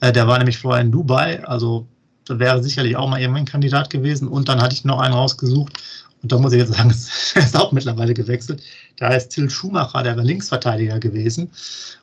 Äh, 0.00 0.12
der 0.12 0.26
war 0.26 0.38
nämlich 0.38 0.58
vorher 0.58 0.82
in 0.82 0.90
Dubai, 0.90 1.44
also 1.44 1.86
wäre 2.28 2.62
sicherlich 2.62 2.96
auch 2.96 3.08
mal 3.08 3.20
irgendein 3.20 3.46
Kandidat 3.46 3.88
gewesen. 3.90 4.28
Und 4.28 4.48
dann 4.48 4.60
hatte 4.60 4.74
ich 4.74 4.84
noch 4.84 5.00
einen 5.00 5.14
rausgesucht 5.14 5.72
und 6.22 6.32
da 6.32 6.38
muss 6.38 6.52
ich 6.52 6.58
jetzt 6.58 6.74
sagen, 6.74 6.90
er 7.34 7.42
ist 7.42 7.56
auch 7.56 7.72
mittlerweile 7.72 8.14
gewechselt. 8.14 8.62
Da 8.96 9.08
ist 9.08 9.28
Till 9.28 9.48
Schumacher, 9.48 10.02
der 10.02 10.16
war 10.16 10.24
Linksverteidiger 10.24 10.98
gewesen. 10.98 11.50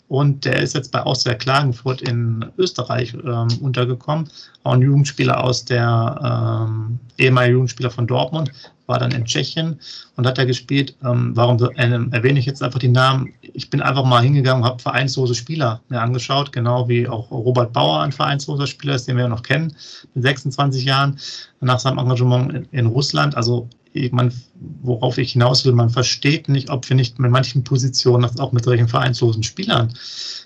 Und 0.07 0.45
der 0.45 0.61
ist 0.61 0.75
jetzt 0.75 0.91
bei 0.91 1.01
Austria 1.01 1.33
Klagenfurt 1.33 2.03
in 2.03 2.45
Österreich 2.57 3.15
ähm, 3.15 3.47
untergekommen. 3.59 4.29
Auch 4.63 4.73
ein 4.73 4.81
Jugendspieler 4.81 5.43
aus 5.43 5.65
der 5.65 6.67
ähm, 6.67 6.99
ehemalige 7.17 7.53
Jugendspieler 7.53 7.89
von 7.89 8.05
Dortmund, 8.05 8.51
war 8.85 8.99
dann 8.99 9.11
in 9.11 9.25
Tschechien 9.25 9.79
und 10.15 10.27
hat 10.27 10.37
da 10.37 10.45
gespielt. 10.45 10.95
Ähm, 11.03 11.31
warum 11.33 11.57
äh, 11.75 12.15
erwähne 12.15 12.37
ich 12.37 12.45
jetzt 12.45 12.61
einfach 12.61 12.77
die 12.77 12.87
Namen? 12.87 13.33
Ich 13.41 13.71
bin 13.71 13.81
einfach 13.81 14.05
mal 14.05 14.21
hingegangen 14.21 14.63
und 14.63 14.69
habe 14.69 14.81
vereinslose 14.81 15.33
Spieler 15.33 15.81
mir 15.89 16.01
angeschaut, 16.01 16.51
genau 16.51 16.87
wie 16.87 17.07
auch 17.07 17.31
Robert 17.31 17.73
Bauer 17.73 18.01
ein 18.01 18.11
vereinsloser 18.11 18.67
Spieler 18.67 18.93
ist, 18.93 19.07
den 19.07 19.17
wir 19.17 19.23
ja 19.23 19.29
noch 19.29 19.41
kennen, 19.41 19.75
mit 20.13 20.23
26 20.23 20.85
Jahren, 20.85 21.19
nach 21.61 21.79
seinem 21.79 21.97
Engagement 21.97 22.53
in, 22.53 22.67
in 22.71 22.85
Russland. 22.85 23.35
Also 23.35 23.67
man, 24.11 24.33
worauf 24.81 25.17
ich 25.17 25.33
hinaus 25.33 25.65
will, 25.65 25.73
man 25.73 25.89
versteht 25.89 26.49
nicht, 26.49 26.69
ob 26.69 26.87
wir 26.89 26.95
nicht 26.95 27.17
mit 27.19 27.31
manchen 27.31 27.63
Positionen 27.63 28.23
das 28.23 28.39
auch 28.39 28.51
mit 28.51 28.65
solchen 28.65 28.87
vereinslosen 28.87 29.43
Spielern 29.43 29.93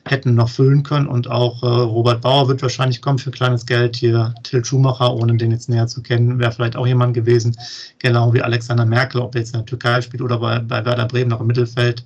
hätten 0.05 0.35
noch 0.35 0.49
füllen 0.49 0.83
können. 0.83 1.07
Und 1.07 1.29
auch 1.29 1.63
äh, 1.63 1.65
Robert 1.65 2.21
Bauer 2.21 2.47
wird 2.47 2.61
wahrscheinlich 2.61 3.01
kommen 3.01 3.17
für 3.17 3.31
kleines 3.31 3.65
Geld. 3.65 3.95
Hier 3.95 4.33
Till 4.43 4.63
Schumacher, 4.63 5.13
ohne 5.13 5.35
den 5.37 5.51
jetzt 5.51 5.69
näher 5.69 5.87
zu 5.87 6.01
kennen, 6.01 6.39
wäre 6.39 6.51
vielleicht 6.51 6.75
auch 6.75 6.87
jemand 6.87 7.13
gewesen. 7.13 7.57
Genau 7.97 8.33
wie 8.33 8.41
Alexander 8.41 8.85
Merkel, 8.85 9.21
ob 9.21 9.35
er 9.35 9.41
jetzt 9.41 9.53
in 9.53 9.59
der 9.59 9.65
Türkei 9.65 10.01
spielt 10.01 10.21
oder 10.21 10.37
bei, 10.37 10.59
bei 10.59 10.85
Werder 10.85 11.05
Bremen 11.05 11.29
noch 11.29 11.41
im 11.41 11.47
Mittelfeld. 11.47 12.05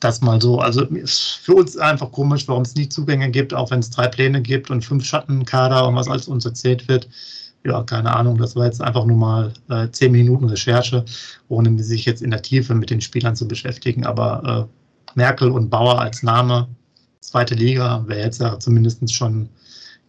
Das 0.00 0.20
mal 0.20 0.40
so. 0.40 0.60
Also 0.60 0.84
ist 0.84 1.40
für 1.42 1.54
uns 1.54 1.76
einfach 1.76 2.12
komisch, 2.12 2.46
warum 2.46 2.62
es 2.62 2.74
nie 2.74 2.88
Zugänge 2.88 3.30
gibt, 3.30 3.52
auch 3.52 3.70
wenn 3.70 3.80
es 3.80 3.90
drei 3.90 4.06
Pläne 4.06 4.42
gibt 4.42 4.70
und 4.70 4.84
fünf 4.84 5.04
Schattenkader 5.04 5.88
und 5.88 5.96
was 5.96 6.08
alles 6.08 6.28
uns 6.28 6.44
erzählt 6.44 6.86
wird 6.88 7.08
ja, 7.68 7.82
keine 7.82 8.14
Ahnung, 8.14 8.38
das 8.38 8.56
war 8.56 8.64
jetzt 8.64 8.80
einfach 8.80 9.04
nur 9.04 9.16
mal 9.16 9.52
äh, 9.68 9.88
zehn 9.90 10.12
Minuten 10.12 10.46
Recherche, 10.46 11.04
ohne 11.48 11.82
sich 11.82 12.04
jetzt 12.04 12.22
in 12.22 12.30
der 12.30 12.42
Tiefe 12.42 12.74
mit 12.74 12.90
den 12.90 13.00
Spielern 13.00 13.36
zu 13.36 13.46
beschäftigen. 13.46 14.06
Aber 14.06 14.68
äh, 14.68 15.16
Merkel 15.16 15.50
und 15.50 15.70
Bauer 15.70 16.00
als 16.00 16.22
Name, 16.22 16.68
zweite 17.20 17.54
Liga, 17.54 18.04
wäre 18.06 18.20
jetzt 18.20 18.40
ja 18.40 18.58
zumindest 18.58 19.12
schon 19.12 19.48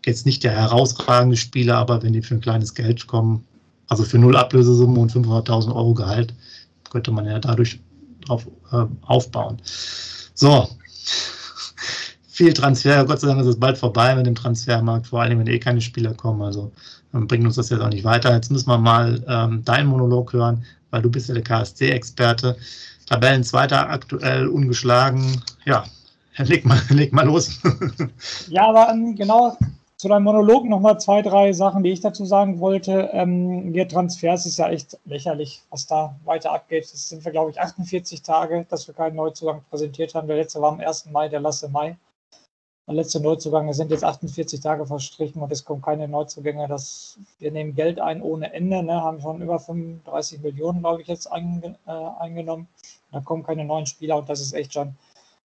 jetzt 0.06 0.26
nicht 0.26 0.44
der 0.44 0.54
herausragende 0.54 1.36
Spieler, 1.36 1.78
aber 1.78 2.02
wenn 2.02 2.14
die 2.14 2.22
für 2.22 2.36
ein 2.36 2.42
kleines 2.42 2.74
Geld 2.74 3.06
kommen, 3.08 3.46
also 3.90 4.04
für 4.04 4.18
null 4.18 4.38
Ablösesumme 4.38 5.00
und 5.00 5.12
500.000 5.12 5.76
Euro 5.76 5.94
Gehalt, 5.94 6.34
könnte 6.90 7.12
man 7.12 7.26
ja 7.26 7.40
dadurch 7.40 7.80
drauf 8.26 8.48
äh, 8.72 8.86
aufbauen. 9.02 9.58
So, 10.34 10.70
viel 12.40 12.54
Transfer. 12.54 13.04
Gott 13.04 13.20
sei 13.20 13.28
Dank 13.28 13.42
ist 13.42 13.48
es 13.48 13.60
bald 13.60 13.78
vorbei 13.78 14.16
mit 14.16 14.26
dem 14.26 14.36
Transfermarkt, 14.36 15.08
vor 15.08 15.22
allem 15.22 15.40
wenn 15.40 15.48
eh 15.48 15.60
keine 15.60 15.82
Spieler 15.82 16.14
kommen. 16.14 16.42
Also 16.42 16.72
bringt 17.12 17.46
uns 17.46 17.56
das 17.56 17.70
jetzt 17.70 17.82
auch 17.82 17.90
nicht 17.90 18.04
weiter. 18.04 18.34
Jetzt 18.34 18.52
müssen 18.52 18.70
wir 18.70 18.78
mal 18.78 19.24
ähm, 19.28 19.64
deinen 19.66 19.88
Monolog 19.88 20.34
hören, 20.34 20.64
weil 20.92 21.02
du 21.02 21.10
bist 21.10 21.28
ja 21.28 21.34
der 21.34 21.44
KSC-Experte. 21.44 22.56
Tabellenzweiter 23.08 23.90
aktuell 23.90 24.48
ungeschlagen. 24.48 25.42
Ja, 25.66 25.86
leg 26.38 26.66
mal, 26.66 26.80
leg 26.90 27.12
mal 27.12 27.26
los. 27.26 27.60
ja, 28.50 28.68
aber 28.68 28.90
ähm, 28.92 29.16
genau 29.16 29.58
zu 30.00 30.08
deinem 30.08 30.24
Monolog 30.24 30.64
nochmal 30.64 30.98
zwei, 30.98 31.22
drei 31.22 31.52
Sachen, 31.52 31.84
die 31.84 31.90
ich 31.90 32.00
dazu 32.00 32.24
sagen 32.24 32.62
wollte. 32.62 33.10
Ähm, 33.12 33.74
wir 33.74 33.86
Transfers 33.86 34.46
ist 34.46 34.58
ja 34.58 34.70
echt 34.70 34.98
lächerlich, 35.04 35.62
was 35.72 35.88
da 35.88 36.16
weiter 36.24 36.54
abgeht. 36.54 36.86
Das 36.94 37.10
sind 37.10 37.26
wir, 37.26 37.34
glaube 37.34 37.52
ich, 37.52 37.60
48 37.60 38.22
Tage, 38.22 38.66
dass 38.70 38.88
wir 38.88 38.96
keinen 38.96 39.18
Neuzugang 39.18 39.62
präsentiert 39.70 40.16
haben. 40.16 40.30
Der 40.30 40.38
letzte 40.38 40.62
war 40.62 40.72
am 40.72 40.80
1. 40.80 41.08
Mai, 41.12 41.28
der 41.28 41.42
Lasse 41.42 41.68
Mai. 41.68 41.98
Der 42.90 42.96
letzte 42.96 43.20
Neuzugang, 43.20 43.70
es 43.70 43.78
sind 43.78 43.92
jetzt 43.92 44.04
48 44.04 44.62
Tage 44.62 44.84
verstrichen 44.88 45.44
und 45.44 45.52
es 45.52 45.64
kommen 45.64 45.84
keine 45.84 46.08
Neuzugänge. 46.08 46.68
Das, 46.68 47.20
wir 47.38 47.52
nehmen 47.52 47.76
Geld 47.76 48.00
ein 48.00 48.20
ohne 48.20 48.52
Ende, 48.52 48.82
ne, 48.82 49.04
haben 49.04 49.22
schon 49.22 49.44
über 49.44 49.60
35 49.60 50.42
Millionen, 50.42 50.80
glaube 50.80 51.04
ich, 51.04 51.08
jetzt 51.08 51.32
ein, 51.32 51.78
äh, 51.86 51.92
eingenommen. 51.92 52.68
Da 53.12 53.20
kommen 53.20 53.44
keine 53.44 53.64
neuen 53.64 53.86
Spieler 53.86 54.18
und 54.18 54.28
das 54.28 54.42
ist 54.42 54.54
echt 54.54 54.74
schon 54.74 54.96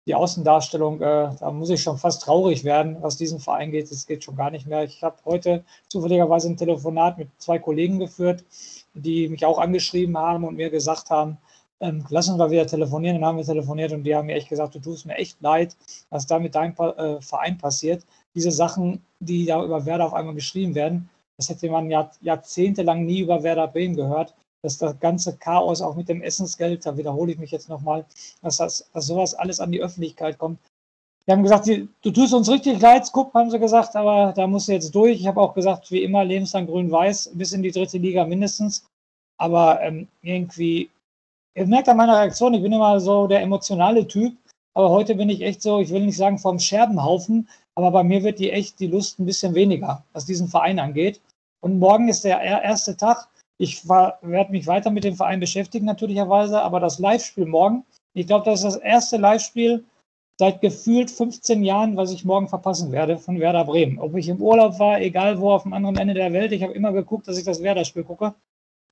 die 0.05 0.17
Außendarstellung, 0.17 1.01
äh, 1.01 1.31
da 1.39 1.53
muss 1.53 1.71
ich 1.71 1.81
schon 1.81 1.97
fast 1.97 2.23
traurig 2.23 2.65
werden, 2.65 2.97
was 3.03 3.17
diesen 3.17 3.39
Verein 3.39 3.71
geht. 3.71 3.89
Es 3.93 4.09
geht 4.09 4.25
schon 4.25 4.35
gar 4.35 4.51
nicht 4.51 4.67
mehr. 4.67 4.83
Ich 4.83 5.05
habe 5.05 5.19
heute 5.25 5.63
zufälligerweise 5.87 6.49
ein 6.49 6.57
Telefonat 6.57 7.19
mit 7.19 7.29
zwei 7.39 7.61
Kollegen 7.61 8.01
geführt, 8.01 8.43
die 8.95 9.29
mich 9.29 9.47
auch 9.47 9.61
angeschrieben 9.61 10.19
haben 10.19 10.43
und 10.43 10.57
mir 10.57 10.71
gesagt 10.71 11.11
haben, 11.11 11.39
ähm, 11.81 12.05
lass 12.09 12.29
uns 12.29 12.39
mal 12.39 12.51
wieder 12.51 12.67
telefonieren. 12.67 13.17
Dann 13.17 13.25
haben 13.25 13.39
wir 13.39 13.45
telefoniert 13.45 13.93
und 13.93 14.05
die 14.05 14.15
haben 14.15 14.27
mir 14.27 14.35
echt 14.35 14.49
gesagt, 14.49 14.75
du 14.75 14.81
tust 14.81 15.07
mir 15.07 15.17
echt 15.17 15.41
leid, 15.41 15.77
was 16.11 16.27
da 16.27 16.39
mit 16.39 16.55
deinem 16.55 16.75
äh, 16.77 17.21
Verein 17.21 17.59
passiert. 17.59 18.05
Diese 18.35 18.51
Sachen, 18.51 19.03
die 19.21 19.47
da 19.47 19.65
über 19.65 19.87
Werder 19.87 20.07
auf 20.07 20.15
einmal 20.15 20.35
geschrieben 20.35 20.75
werden, 20.75 21.09
das 21.37 21.49
hätte 21.49 21.71
man 21.71 21.91
Jahr, 21.91 22.11
jahrzehntelang 22.21 23.05
nie 23.05 23.21
über 23.21 23.43
Werder 23.43 23.69
Bremen 23.69 23.97
gehört 23.97 24.35
dass 24.63 24.79
das 24.79 24.99
ganze 25.01 25.37
Chaos 25.37 25.81
auch 25.81 25.95
mit 25.95 26.09
dem 26.09 26.23
Essensgeld, 26.23 26.85
da 26.85 26.97
wiederhole 26.97 27.33
ich 27.33 27.39
mich 27.39 27.51
jetzt 27.51 27.69
nochmal, 27.69 28.05
dass, 28.43 28.57
das, 28.57 28.89
dass 28.93 29.07
sowas 29.07 29.35
alles 29.35 29.61
an 29.61 29.73
die 29.73 29.81
Öffentlichkeit 29.81 30.39
kommt. 30.39 30.59
Die 31.27 31.33
haben 31.33 31.43
gesagt, 31.43 31.67
du 31.67 32.11
tust 32.11 32.33
uns 32.33 32.49
richtig 32.49 32.81
leid, 32.81 33.09
guck, 33.13 33.35
haben 33.35 33.51
sie 33.51 33.59
gesagt, 33.59 33.95
aber 33.97 34.33
da 34.35 34.47
musst 34.47 34.69
du 34.69 34.73
jetzt 34.73 34.95
durch. 34.95 35.21
Ich 35.21 35.27
habe 35.27 35.41
auch 35.41 35.55
gesagt, 35.55 35.91
wie 35.91 36.03
immer, 36.03 36.25
lebenslang 36.25 36.67
grün-weiß, 36.67 37.33
bis 37.35 37.53
in 37.53 37.63
die 37.63 37.71
dritte 37.71 37.99
Liga 37.99 38.25
mindestens. 38.25 38.87
Aber 39.37 39.81
ähm, 39.83 40.09
irgendwie, 40.23 40.91
ihr 41.59 41.67
merkt 41.67 41.89
an 41.89 41.97
meiner 41.97 42.17
Reaktion, 42.17 42.55
ich 42.55 42.63
bin 42.63 42.73
immer 42.73 43.01
so 43.01 43.27
der 43.27 43.43
emotionale 43.43 44.07
Typ, 44.07 44.37
aber 44.75 44.91
heute 44.91 45.17
bin 45.17 45.29
ich 45.29 45.43
echt 45.43 45.61
so, 45.61 45.81
ich 45.81 45.91
will 45.91 46.07
nicht 46.07 46.17
sagen 46.17 46.39
vom 46.39 46.61
Scherbenhaufen, 46.61 47.49
aber 47.75 47.91
bei 47.91 48.05
mir 48.05 48.23
wird 48.23 48.39
die 48.39 48.53
echt 48.53 48.79
die 48.79 48.87
Lust 48.87 49.19
ein 49.19 49.27
bisschen 49.27 49.55
weniger, 49.55 50.05
was 50.13 50.25
diesen 50.25 50.47
Verein 50.47 50.79
angeht. 50.79 51.21
Und 51.61 51.81
morgen 51.81 52.09
ist 52.09 52.25
der 52.25 52.41
erste 52.41 52.97
Tag, 52.97 53.29
ich 53.59 53.89
werde 53.89 54.53
mich 54.53 54.69
weiter 54.69 54.93
mit 54.93 55.03
dem 55.03 55.17
Verein 55.17 55.41
beschäftigen, 55.41 55.87
natürlicherweise, 55.87 56.63
aber 56.63 56.79
das 56.79 57.01
Live-Spiel 57.01 57.47
morgen, 57.47 57.85
ich 58.15 58.29
glaube, 58.29 58.45
das 58.45 58.63
ist 58.63 58.75
das 58.75 58.77
erste 58.77 59.17
Live-Spiel 59.17 59.85
seit 60.39 60.61
gefühlt 60.61 61.11
15 61.11 61.65
Jahren, 61.65 61.97
was 61.97 62.13
ich 62.13 62.25
morgen 62.25 62.47
verpassen 62.47 62.93
werde 62.93 63.19
von 63.19 63.41
Werder 63.41 63.65
Bremen. 63.65 63.99
Ob 63.99 64.15
ich 64.15 64.29
im 64.29 64.41
Urlaub 64.41 64.79
war, 64.79 65.01
egal 65.01 65.41
wo, 65.41 65.51
auf 65.51 65.65
dem 65.65 65.73
anderen 65.73 65.97
Ende 65.97 66.15
der 66.15 66.33
Welt, 66.33 66.53
ich 66.53 66.63
habe 66.63 66.75
immer 66.75 66.93
geguckt, 66.93 67.27
dass 67.27 67.37
ich 67.37 67.45
das 67.45 67.61
Werder-Spiel 67.65 68.05
gucke. 68.05 68.35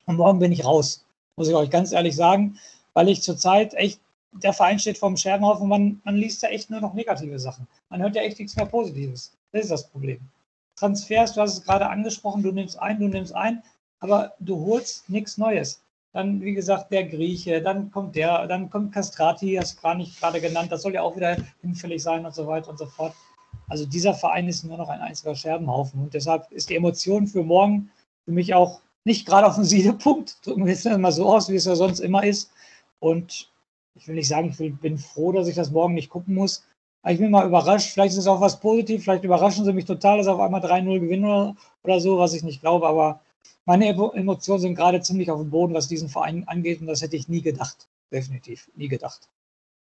Und 0.07 0.17
morgen 0.17 0.41
bin 0.41 0.51
ich 0.51 0.65
raus, 0.65 1.06
muss 1.37 1.49
ich 1.49 1.55
euch 1.55 1.71
ganz 1.71 1.93
ehrlich 1.93 2.17
sagen, 2.17 2.59
weil 2.95 3.09
ich 3.09 3.23
zurzeit 3.23 3.75
echt, 3.75 4.01
der 4.33 4.53
Verein 4.53 4.79
steht 4.79 4.99
vorm 4.99 5.17
Scherbenhaufen, 5.17 5.69
man, 5.69 6.01
man 6.05 6.17
liest 6.17 6.43
ja 6.43 6.49
echt 6.49 6.71
nur 6.71 6.81
noch 6.81 6.95
negative 6.95 7.39
Sachen. 7.39 7.67
Man 7.91 8.03
hört 8.03 8.17
ja 8.17 8.23
echt 8.23 8.39
nichts 8.39 8.57
mehr 8.57 8.67
Positives. 8.67 9.33
Das 9.53 9.63
ist 9.63 9.71
das 9.71 9.89
Problem. 9.89 10.21
Transfers, 10.77 11.33
du 11.33 11.41
hast 11.41 11.55
es 11.55 11.65
gerade 11.65 11.89
angesprochen, 11.89 12.43
du 12.43 12.53
nimmst 12.53 12.79
ein, 12.79 13.01
du 13.01 13.09
nimmst 13.09 13.35
ein 13.35 13.63
aber 14.01 14.35
du 14.41 14.65
holst 14.65 15.09
nichts 15.09 15.39
Neues. 15.39 15.83
Dann, 16.13 16.41
wie 16.41 16.55
gesagt, 16.55 16.91
der 16.93 17.05
Grieche, 17.05 17.61
dann 17.61 17.91
kommt 17.91 18.17
der, 18.17 18.47
dann 18.47 18.71
kommt 18.71 18.93
Castrati, 18.93 19.55
hast 19.57 19.79
du 19.79 19.83
gar 19.83 19.95
nicht 19.95 20.19
gerade 20.19 20.41
genannt, 20.41 20.73
das 20.73 20.83
soll 20.83 20.95
ja 20.95 21.03
auch 21.03 21.17
wieder 21.17 21.37
hinfällig 21.61 22.03
sein 22.03 22.25
und 22.25 22.35
so 22.35 22.47
weiter 22.47 22.71
und 22.71 22.79
so 22.79 22.87
fort. 22.87 23.15
Also 23.69 23.85
dieser 23.85 24.15
Verein 24.15 24.49
ist 24.49 24.65
nur 24.65 24.79
noch 24.79 24.89
ein 24.89 25.01
einziger 25.01 25.35
Scherbenhaufen 25.35 26.01
und 26.01 26.15
deshalb 26.15 26.51
ist 26.53 26.71
die 26.71 26.77
Emotion 26.77 27.27
für 27.27 27.43
morgen 27.43 27.91
für 28.25 28.33
mich 28.33 28.55
auch 28.55 28.81
nicht 29.07 29.27
gerade 29.27 29.47
auf 29.47 29.55
dem 29.55 29.65
Siedepunkt. 29.65 30.45
Drücken 30.45 30.67
wir 30.67 30.73
es 30.73 30.85
mal 30.85 31.13
so 31.13 31.27
aus, 31.27 31.49
wie 31.49 31.55
es 31.55 31.65
ja 31.65 31.77
sonst 31.77 32.01
immer 32.01 32.25
ist. 32.25 32.51
Und 32.99 33.51
ich 33.95 34.07
will 34.09 34.17
nicht 34.17 34.29
sagen, 34.29 34.55
ich 34.59 34.75
bin 34.81 34.99
froh, 34.99 35.33
dass 35.33 35.49
ich 35.49 35.55
das 35.55 35.71
morgen 35.71 35.95
nicht 35.95 36.11
gucken 36.11 36.35
muss. 36.35 36.65
Aber 37.03 37.13
ich 37.13 37.21
bin 37.21 37.31
mal 37.31 37.47
überrascht. 37.47 37.93
Vielleicht 37.93 38.13
ist 38.13 38.19
es 38.19 38.27
auch 38.27 38.41
was 38.41 38.61
Positives. 38.61 39.05
Vielleicht 39.05 39.25
überraschen 39.25 39.65
sie 39.65 39.73
mich 39.73 39.85
total, 39.85 40.19
dass 40.19 40.27
auf 40.27 40.41
einmal 40.41 40.61
3-0 40.61 41.01
gewinnen 41.01 41.25
oder, 41.25 41.57
oder 41.85 42.01
so, 42.01 42.19
was 42.19 42.35
ich 42.35 42.43
nicht 42.43 42.61
glaube. 42.61 42.87
Aber 42.87 43.21
meine 43.65 43.87
Emotionen 43.89 44.61
sind 44.61 44.75
gerade 44.75 45.01
ziemlich 45.01 45.31
auf 45.31 45.41
dem 45.41 45.51
Boden, 45.51 45.75
was 45.75 45.89
diesen 45.89 46.09
Verein 46.09 46.47
angeht, 46.47 46.81
und 46.81 46.89
das 46.89 47.03
hätte 47.03 47.17
ich 47.17 47.29
nie 47.29 47.43
gedacht. 47.43 47.89
Definitiv, 48.13 48.71
nie 48.77 48.89
gedacht. 48.89 49.29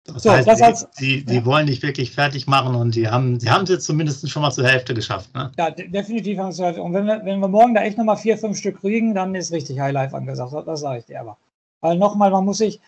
So, 0.07 0.31
heißt, 0.31 0.47
das 0.47 0.61
als, 0.61 0.89
die, 0.99 1.23
die 1.23 1.35
ja. 1.35 1.45
wollen 1.45 1.67
dich 1.67 1.81
wirklich 1.83 2.11
fertig 2.11 2.47
machen 2.47 2.73
und 2.73 2.95
die 2.95 3.07
haben, 3.07 3.37
die 3.37 3.49
haben 3.49 3.63
es 3.65 3.69
jetzt 3.69 3.85
zumindest 3.85 4.27
schon 4.29 4.41
mal 4.41 4.51
zur 4.51 4.67
Hälfte 4.67 4.95
geschafft. 4.95 5.33
Ne? 5.35 5.51
Ja, 5.57 5.69
definitiv 5.69 6.39
haben 6.39 6.51
sie 6.51 6.65
es 6.65 6.77
Und 6.77 6.93
wenn 6.93 7.05
wir, 7.05 7.23
wenn 7.23 7.39
wir 7.39 7.47
morgen 7.47 7.75
da 7.75 7.81
echt 7.83 7.97
nochmal 7.97 8.17
vier, 8.17 8.37
fünf 8.37 8.57
Stück 8.57 8.81
kriegen, 8.81 9.13
dann 9.13 9.35
ist 9.35 9.51
richtig 9.51 9.79
Highlife 9.79 10.15
angesagt. 10.15 10.53
Das, 10.53 10.65
das 10.65 10.79
sage 10.79 10.99
ich 10.99 11.05
dir 11.05 11.21
aber. 11.21 11.37
Weil 11.81 11.97
nochmal, 11.97 12.31
man 12.31 12.45
muss 12.45 12.57
sich 12.57 12.79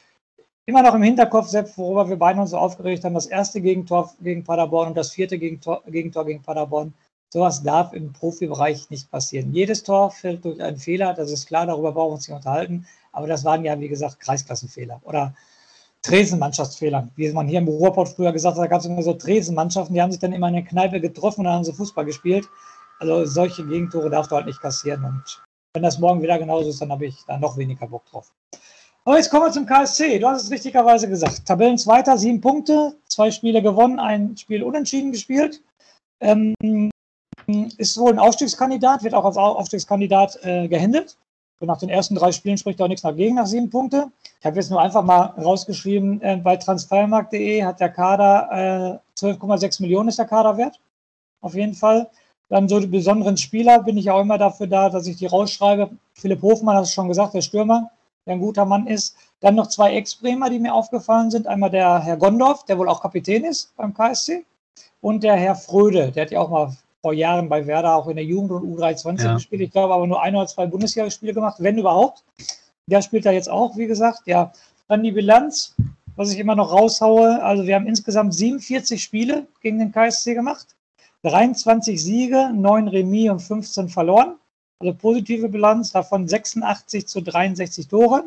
immer 0.65 0.81
noch 0.81 0.95
im 0.95 1.03
Hinterkopf, 1.03 1.47
selbst 1.47 1.77
worüber 1.77 2.09
wir 2.09 2.17
beide 2.17 2.41
uns 2.41 2.49
so 2.49 2.57
aufgeregt 2.57 3.03
haben, 3.03 3.13
das 3.13 3.27
erste 3.27 3.61
Gegentor 3.61 4.11
gegen 4.21 4.43
Paderborn 4.43 4.89
und 4.89 4.97
das 4.97 5.11
vierte 5.11 5.37
Gegentor, 5.37 5.83
Gegentor 5.87 6.25
gegen 6.25 6.41
Paderborn 6.41 6.93
Sowas 7.33 7.63
darf 7.63 7.93
im 7.93 8.13
Profibereich 8.13 8.91
nicht 8.91 9.09
passieren. 9.09 9.53
Jedes 9.53 9.81
Tor 9.81 10.11
fällt 10.11 10.45
durch 10.45 10.61
einen 10.61 10.77
Fehler, 10.77 11.15
das 11.15 11.31
ist 11.31 11.47
klar, 11.47 11.65
darüber 11.65 11.91
brauchen 11.91 12.09
wir 12.09 12.13
uns 12.13 12.27
nicht 12.27 12.35
unterhalten. 12.35 12.85
Aber 13.11 13.25
das 13.25 13.43
waren 13.43 13.65
ja, 13.65 13.79
wie 13.79 13.87
gesagt, 13.87 14.19
Kreisklassenfehler 14.19 15.01
oder 15.03 15.33
Tresenmannschaftsfehler. 16.03 17.09
Wie 17.15 17.31
man 17.31 17.47
hier 17.47 17.59
im 17.59 17.67
Ruhrpott 17.67 18.09
früher 18.09 18.31
gesagt 18.31 18.57
hat, 18.57 18.63
da 18.63 18.67
gab 18.67 18.81
es 18.81 18.85
immer 18.85 19.01
so 19.01 19.13
Tresenmannschaften, 19.13 19.93
die 19.93 20.01
haben 20.01 20.11
sich 20.11 20.19
dann 20.19 20.33
immer 20.33 20.49
in 20.49 20.55
der 20.55 20.63
Kneipe 20.63 20.99
getroffen 20.99 21.41
und 21.41 21.45
dann 21.45 21.55
haben 21.55 21.63
sie 21.63 21.73
Fußball 21.73 22.05
gespielt. 22.05 22.47
Also 22.99 23.25
solche 23.25 23.65
Gegentore 23.65 24.09
darf 24.09 24.27
du 24.27 24.35
halt 24.35 24.45
nicht 24.45 24.61
kassieren. 24.61 25.03
Und 25.03 25.41
wenn 25.73 25.83
das 25.83 25.99
morgen 25.99 26.21
wieder 26.21 26.37
genauso 26.37 26.69
ist, 26.69 26.81
dann 26.81 26.91
habe 26.91 27.05
ich 27.05 27.23
da 27.25 27.37
noch 27.37 27.57
weniger 27.57 27.87
Bock 27.87 28.05
drauf. 28.05 28.31
Aber 29.05 29.17
jetzt 29.17 29.29
kommen 29.29 29.45
wir 29.45 29.51
zum 29.51 29.65
KSC. 29.65 30.19
Du 30.19 30.27
hast 30.27 30.43
es 30.43 30.51
richtigerweise 30.51 31.09
gesagt. 31.09 31.45
Tabellenzweiter, 31.45 32.17
sieben 32.17 32.39
Punkte, 32.39 32.95
zwei 33.07 33.31
Spiele 33.31 33.61
gewonnen, 33.61 33.99
ein 33.99 34.37
Spiel 34.37 34.63
unentschieden 34.63 35.11
gespielt. 35.11 35.61
Ähm, 36.21 36.53
ist 37.77 37.97
wohl 37.97 38.11
ein 38.11 38.19
Aufstiegskandidat, 38.19 39.03
wird 39.03 39.13
auch 39.13 39.25
als 39.25 39.35
Aufstiegskandidat 39.35 40.39
äh, 40.43 40.67
gehandelt. 40.69 41.17
Und 41.63 41.67
nach 41.67 41.77
den 41.77 41.87
ersten 41.87 42.15
drei 42.15 42.33
Spielen 42.33 42.57
spricht 42.57 42.81
auch 42.81 42.89
nichts 42.89 43.03
dagegen 43.03 43.35
nach 43.35 43.45
sieben 43.45 43.69
Punkte. 43.69 44.11
Ich 44.41 44.45
habe 44.45 44.57
jetzt 44.57 44.69
nur 44.69 44.81
einfach 44.81 45.01
mal 45.01 45.27
rausgeschrieben, 45.41 46.21
äh, 46.21 46.35
bei 46.35 46.57
transfermarkt.de 46.57 47.63
hat 47.63 47.79
der 47.79 47.87
Kader 47.87 48.99
äh, 49.17 49.23
12,6 49.25 49.81
Millionen 49.81 50.09
ist 50.09 50.19
der 50.19 50.25
Kader 50.25 50.57
wert. 50.57 50.81
Auf 51.39 51.55
jeden 51.55 51.73
Fall. 51.73 52.09
Dann 52.49 52.67
so 52.67 52.81
die 52.81 52.87
besonderen 52.87 53.37
Spieler 53.37 53.81
bin 53.81 53.95
ich 53.95 54.11
auch 54.11 54.19
immer 54.19 54.37
dafür 54.37 54.67
da, 54.67 54.89
dass 54.89 55.07
ich 55.07 55.15
die 55.15 55.25
rausschreibe. 55.25 55.89
Philipp 56.15 56.41
Hofmann 56.41 56.75
hat 56.75 56.83
es 56.83 56.91
schon 56.91 57.07
gesagt, 57.07 57.33
der 57.33 57.39
Stürmer, 57.39 57.91
der 58.25 58.33
ein 58.33 58.41
guter 58.41 58.65
Mann 58.65 58.85
ist. 58.85 59.15
Dann 59.39 59.55
noch 59.55 59.67
zwei 59.67 59.93
Ex-Bremer, 59.93 60.49
die 60.49 60.59
mir 60.59 60.73
aufgefallen 60.73 61.31
sind. 61.31 61.47
Einmal 61.47 61.69
der 61.69 61.99
Herr 61.99 62.17
Gondorf, 62.17 62.65
der 62.65 62.77
wohl 62.77 62.89
auch 62.89 63.01
Kapitän 63.01 63.45
ist 63.45 63.73
beim 63.77 63.93
KSC. 63.93 64.43
Und 64.99 65.23
der 65.23 65.37
Herr 65.37 65.55
Fröde, 65.55 66.11
der 66.11 66.25
hat 66.25 66.31
ja 66.31 66.41
auch 66.41 66.49
mal 66.49 66.75
vor 67.03 67.13
Jahren 67.13 67.49
bei 67.49 67.67
Werder 67.67 67.97
auch 67.97 68.07
in 68.07 68.15
der 68.15 68.23
Jugend 68.23 68.51
und 68.51 68.63
U23 68.63 69.23
ja. 69.23 69.33
gespielt. 69.33 69.61
Ich 69.61 69.71
glaube 69.71 69.93
aber 69.93 70.07
nur 70.07 70.23
ein 70.23 70.33
oder 70.37 70.47
zwei 70.47 70.65
Bundesligaspiele 70.65 71.33
gemacht, 71.33 71.57
wenn 71.59 71.77
überhaupt. 71.77 72.23
Der 72.87 73.01
spielt 73.01 73.25
da 73.25 73.31
jetzt 73.31 73.49
auch, 73.49 73.75
wie 73.75 73.87
gesagt. 73.87 74.21
Ja, 74.25 74.53
dann 74.87 75.03
die 75.03 75.11
Bilanz, 75.11 75.75
was 76.15 76.31
ich 76.31 76.39
immer 76.39 76.55
noch 76.55 76.71
raushaue. 76.71 77.43
Also 77.43 77.67
wir 77.67 77.75
haben 77.75 77.87
insgesamt 77.87 78.33
47 78.33 79.03
Spiele 79.03 79.45
gegen 79.61 79.79
den 79.79 79.91
KSC 79.91 80.33
gemacht. 80.33 80.67
23 81.23 82.01
Siege, 82.01 82.51
9 82.53 82.87
Remis 82.87 83.31
und 83.31 83.39
15 83.41 83.89
verloren. 83.89 84.35
Also 84.79 84.93
positive 84.93 85.49
Bilanz, 85.49 85.91
davon 85.91 86.29
86 86.29 87.05
zu 87.05 87.21
63 87.21 87.85
Tore. 87.89 88.23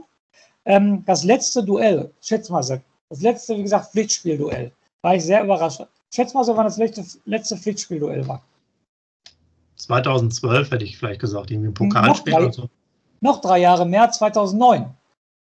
Ähm, 0.66 1.02
das 1.06 1.24
letzte 1.24 1.64
Duell, 1.64 2.10
schätze 2.20 2.52
mal, 2.52 2.62
das 3.08 3.22
letzte, 3.22 3.56
wie 3.56 3.62
gesagt, 3.62 3.92
Pflichtspielduell, 3.92 4.70
war 5.00 5.14
ich 5.14 5.24
sehr 5.24 5.42
überrascht. 5.42 5.80
Schätze 6.14 6.34
mal 6.36 6.44
so, 6.44 6.54
wann 6.54 6.66
das 6.66 6.76
letzte, 6.76 7.04
letzte 7.24 7.56
Pflichtspielduell 7.56 8.28
war. 8.28 8.42
2012 9.76 10.70
hätte 10.70 10.84
ich 10.84 10.98
vielleicht 10.98 11.20
gesagt, 11.20 11.50
irgendwie 11.50 11.68
ein 11.68 11.74
Pokalspiel 11.74 12.34
oder 12.34 12.52
so. 12.52 12.68
Noch 13.20 13.40
drei 13.40 13.58
Jahre 13.58 13.86
mehr, 13.86 14.10
2009. 14.10 14.94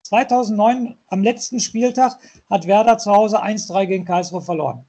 2009 0.04 0.98
am 1.10 1.24
letzten 1.24 1.60
Spieltag 1.60 2.18
hat 2.50 2.68
Werder 2.68 2.98
zu 2.98 3.12
Hause 3.12 3.42
1-3 3.42 3.86
gegen 3.86 4.06
Karlsruhe 4.06 4.42
verloren. 4.42 4.86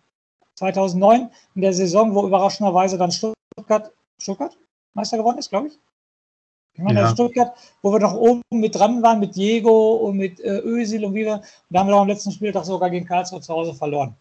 2009 0.57 1.31
in 1.55 1.63
der 1.63 1.73
Saison, 1.73 2.15
wo 2.15 2.27
überraschenderweise 2.27 2.99
dann 2.99 3.13
Stuttgart 3.13 3.93
Stuttgart 4.19 4.57
Meister 4.95 5.19
geworden 5.19 5.39
ist, 5.39 5.51
glaube 5.51 5.69
ich. 5.69 5.79
Ich 6.75 6.83
meine, 6.83 7.01
ja. 7.01 7.11
Stuttgart, 7.11 7.57
wo 7.83 7.93
wir 7.93 8.01
noch 8.01 8.15
oben 8.15 8.43
mit 8.51 8.75
dran 8.75 9.03
waren, 9.03 9.21
mit 9.21 9.37
Diego 9.37 9.95
und 9.95 10.17
mit 10.17 10.41
äh, 10.41 10.59
Özil 10.59 11.05
und 11.05 11.15
wieder. 11.15 11.35
Und 11.35 11.45
da 11.71 11.81
haben 11.81 11.89
wir 11.89 11.95
auch 11.95 12.03
am 12.03 12.09
letzten 12.09 12.33
Spieltag 12.33 12.65
sogar 12.65 12.91
gegen 12.91 13.07
Karlsruhe 13.07 13.41
zu 13.41 13.53
Hause 13.53 13.75
verloren. 13.75 14.17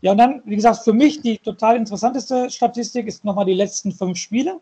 Ja, 0.00 0.12
und 0.12 0.18
dann, 0.18 0.42
wie 0.44 0.56
gesagt, 0.56 0.84
für 0.84 0.92
mich 0.92 1.20
die 1.22 1.38
total 1.38 1.76
interessanteste 1.76 2.50
Statistik 2.50 3.06
ist 3.06 3.24
nochmal 3.24 3.46
die 3.46 3.54
letzten 3.54 3.92
fünf 3.92 4.18
Spiele. 4.18 4.60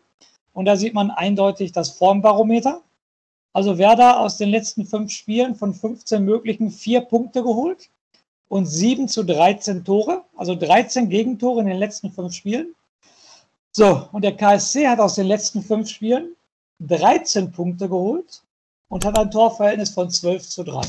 Und 0.53 0.65
da 0.65 0.75
sieht 0.75 0.93
man 0.95 1.11
eindeutig 1.11 1.71
das 1.71 1.91
Formbarometer. 1.91 2.81
Also 3.53 3.77
Werder 3.77 4.19
aus 4.19 4.37
den 4.37 4.49
letzten 4.49 4.85
fünf 4.85 5.11
Spielen 5.11 5.55
von 5.55 5.73
15 5.73 6.23
möglichen 6.23 6.71
vier 6.71 7.01
Punkte 7.01 7.43
geholt 7.43 7.89
und 8.49 8.65
7 8.65 9.07
zu 9.07 9.23
13 9.23 9.83
Tore, 9.83 10.23
also 10.35 10.55
13 10.55 11.09
Gegentore 11.09 11.61
in 11.61 11.67
den 11.67 11.77
letzten 11.77 12.11
fünf 12.11 12.33
Spielen. 12.33 12.73
So, 13.71 14.07
und 14.11 14.23
der 14.23 14.35
KSC 14.35 14.87
hat 14.87 14.99
aus 14.99 15.15
den 15.15 15.27
letzten 15.27 15.61
fünf 15.61 15.89
Spielen 15.89 16.35
13 16.79 17.51
Punkte 17.51 17.87
geholt 17.89 18.41
und 18.89 19.05
hat 19.05 19.17
ein 19.17 19.31
Torverhältnis 19.31 19.91
von 19.91 20.09
12 20.09 20.47
zu 20.47 20.63
3. 20.63 20.81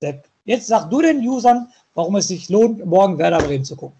Sepp, 0.00 0.24
jetzt 0.44 0.66
sag 0.66 0.88
du 0.88 1.02
den 1.02 1.18
Usern, 1.26 1.68
warum 1.94 2.16
es 2.16 2.28
sich 2.28 2.48
lohnt, 2.48 2.84
morgen 2.86 3.18
Werder 3.18 3.38
Bremen 3.38 3.64
zu 3.64 3.76
gucken. 3.76 3.98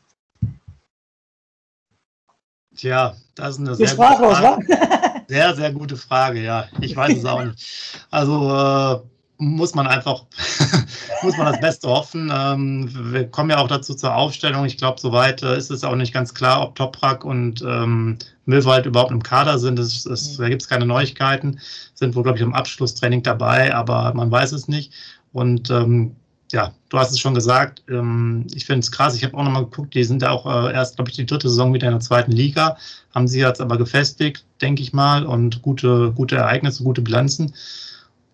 Tja, 2.75 3.15
das 3.35 3.57
ist 3.57 3.61
eine 3.61 3.75
sehr, 3.75 3.89
sprachlos, 3.89 4.39
Frage. 4.39 4.67
sehr, 5.29 5.55
sehr 5.55 5.73
gute 5.73 5.97
Frage, 5.97 6.43
ja. 6.43 6.67
Ich 6.81 6.97
weiß 6.97 7.19
es 7.19 7.25
auch 7.27 7.45
nicht. 7.45 8.07
Also 8.11 8.49
äh, 8.49 9.01
muss 9.37 9.75
man 9.75 9.87
einfach, 9.87 10.25
muss 11.23 11.37
man 11.37 11.53
das 11.53 11.61
Beste 11.61 11.89
hoffen. 11.89 12.33
Ähm, 12.35 12.91
wir 13.13 13.29
kommen 13.29 13.51
ja 13.51 13.59
auch 13.59 13.69
dazu 13.69 13.95
zur 13.95 14.15
Aufstellung. 14.15 14.65
Ich 14.65 14.79
glaube, 14.79 14.99
soweit 14.99 15.43
äh, 15.43 15.59
ist 15.59 15.71
es 15.71 15.85
auch 15.85 15.97
nicht 15.97 16.15
ganz 16.15 16.33
klar, 16.33 16.63
ob 16.63 16.77
Toprak 16.77 17.27
und 17.27 17.61
ähm, 17.61 18.17
Milwald 18.47 18.87
überhaupt 18.87 19.11
im 19.11 19.23
Kader 19.23 19.59
sind. 19.59 19.79
Das, 19.79 20.05
das, 20.05 20.39
da 20.39 20.49
gibt 20.49 20.63
es 20.63 20.69
keine 20.69 20.87
Neuigkeiten. 20.87 21.61
Sind 21.93 22.15
wohl, 22.15 22.23
glaube 22.23 22.39
ich, 22.39 22.43
im 22.43 22.55
Abschlusstraining 22.55 23.23
dabei, 23.23 23.75
aber 23.75 24.15
man 24.15 24.31
weiß 24.31 24.53
es 24.53 24.69
nicht. 24.69 24.93
Und 25.33 25.71
ähm, 25.71 26.17
ja, 26.53 26.73
du 26.89 26.99
hast 26.99 27.13
es 27.13 27.21
schon 27.21 27.35
gesagt. 27.35 27.83
Ähm, 27.89 28.47
ich 28.53 28.67
finde 28.67 28.81
es 28.81 28.91
krass. 28.91 29.15
Ich 29.15 29.25
habe 29.25 29.37
auch 29.37 29.45
nochmal 29.45 29.65
geguckt, 29.65 29.95
die 29.95 30.05
sind 30.05 30.23
ja 30.23 30.31
auch 30.31 30.47
äh, 30.47 30.73
erst, 30.73 30.97
glaube 30.97 31.11
ich, 31.11 31.17
die 31.17 31.27
dritte 31.27 31.49
Saison 31.49 31.73
wieder 31.73 31.87
in 31.87 31.95
der 31.95 32.01
zweiten 32.01 32.33
Liga. 32.33 32.77
Haben 33.15 33.29
sie 33.29 33.41
jetzt 33.41 33.61
aber 33.61 33.79
gefestigt, 33.79 34.45
denke 34.61 34.83
ich 34.83 34.93
mal, 34.93 35.25
und 35.25 35.63
gute, 35.63 36.13
gute 36.13 36.37
Ereignisse, 36.37 36.83
gute 36.83 37.03
Bilanzen. 37.03 37.55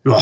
Ja, 0.04 0.18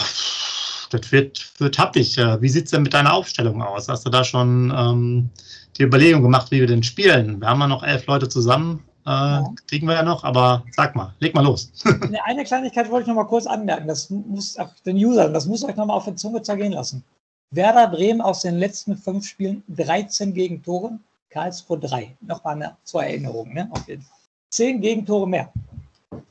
das 0.91 1.13
wird, 1.13 1.53
wird 1.59 1.79
happig. 1.79 2.17
Wie 2.17 2.49
sieht 2.49 2.67
es 2.67 2.71
denn 2.71 2.83
mit 2.83 2.95
deiner 2.95 3.13
Aufstellung 3.13 3.63
aus? 3.63 3.89
Hast 3.89 4.07
du 4.07 4.11
da 4.11 4.25
schon 4.25 4.73
ähm, 4.75 5.31
die 5.77 5.83
Überlegung 5.83 6.23
gemacht, 6.23 6.51
wie 6.51 6.61
wir 6.61 6.67
denn 6.67 6.83
spielen? 6.83 7.41
Wir 7.41 7.49
haben 7.49 7.61
ja 7.61 7.67
noch 7.67 7.83
elf 7.83 8.07
Leute 8.07 8.29
zusammen. 8.29 8.83
Äh. 9.07 9.43
Kriegen 9.69 9.87
wir 9.87 9.95
ja 9.95 10.03
noch, 10.03 10.25
aber 10.25 10.65
sag 10.73 10.97
mal, 10.97 11.15
leg 11.21 11.35
mal 11.35 11.45
los. 11.45 11.71
Eine 12.25 12.45
Kleinigkeit 12.45 12.91
wollte 12.91 13.03
ich 13.03 13.09
noch 13.09 13.23
mal 13.23 13.29
kurz 13.29 13.47
anmerken. 13.47 13.87
Das 13.87 14.09
muss 14.11 14.57
auch 14.59 14.71
den 14.87 14.97
Usern, 14.97 15.35
das 15.35 15.47
muss 15.47 15.65
euch 15.65 15.77
noch 15.77 15.87
mal 15.87 15.95
auf 15.95 16.05
der 16.05 16.17
Zunge 16.17 16.43
zergehen 16.43 16.73
lassen. 16.73 17.05
Werder 17.51 17.89
Bremen 17.89 18.21
aus 18.21 18.41
den 18.41 18.57
letzten 18.57 18.97
fünf 18.97 19.27
Spielen 19.27 19.63
13 19.69 20.35
Gegentore, 20.35 20.99
Karlsruhe 21.31 21.79
3. 21.79 22.17
Nochmal 22.23 22.55
eine, 22.57 22.77
zur 22.85 23.05
Erinnerung, 23.05 23.53
ne? 23.53 23.69
Auf 23.71 23.87
jeden 23.87 24.03
Fall. 24.03 24.19
Zehn 24.51 24.81
Gegentore 24.81 25.29
mehr. 25.29 25.53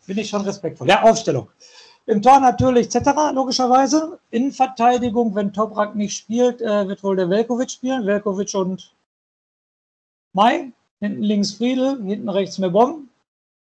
Bin 0.08 0.18
ich 0.18 0.30
schon 0.30 0.42
respektvoll. 0.42 0.88
Ja, 0.88 1.04
Aufstellung. 1.04 1.48
Im 2.06 2.22
Tor 2.22 2.40
natürlich 2.40 2.90
Zetterer, 2.90 3.32
logischerweise. 3.32 4.20
Innenverteidigung, 4.32 5.34
wenn 5.36 5.54
Toprak 5.54 5.96
nicht 5.96 6.18
spielt, 6.18 6.62
äh, 6.62 6.88
wird 6.88 7.04
wohl 7.04 7.16
der 7.16 7.30
Velkovic 7.30 7.72
spielen. 7.72 8.06
Velkovic 8.06 8.54
und 8.56 8.94
Mai. 10.34 10.72
Hinten 11.04 11.24
links 11.24 11.52
Friedel, 11.52 12.02
hinten 12.06 12.30
rechts 12.30 12.58
Mebom. 12.60 13.10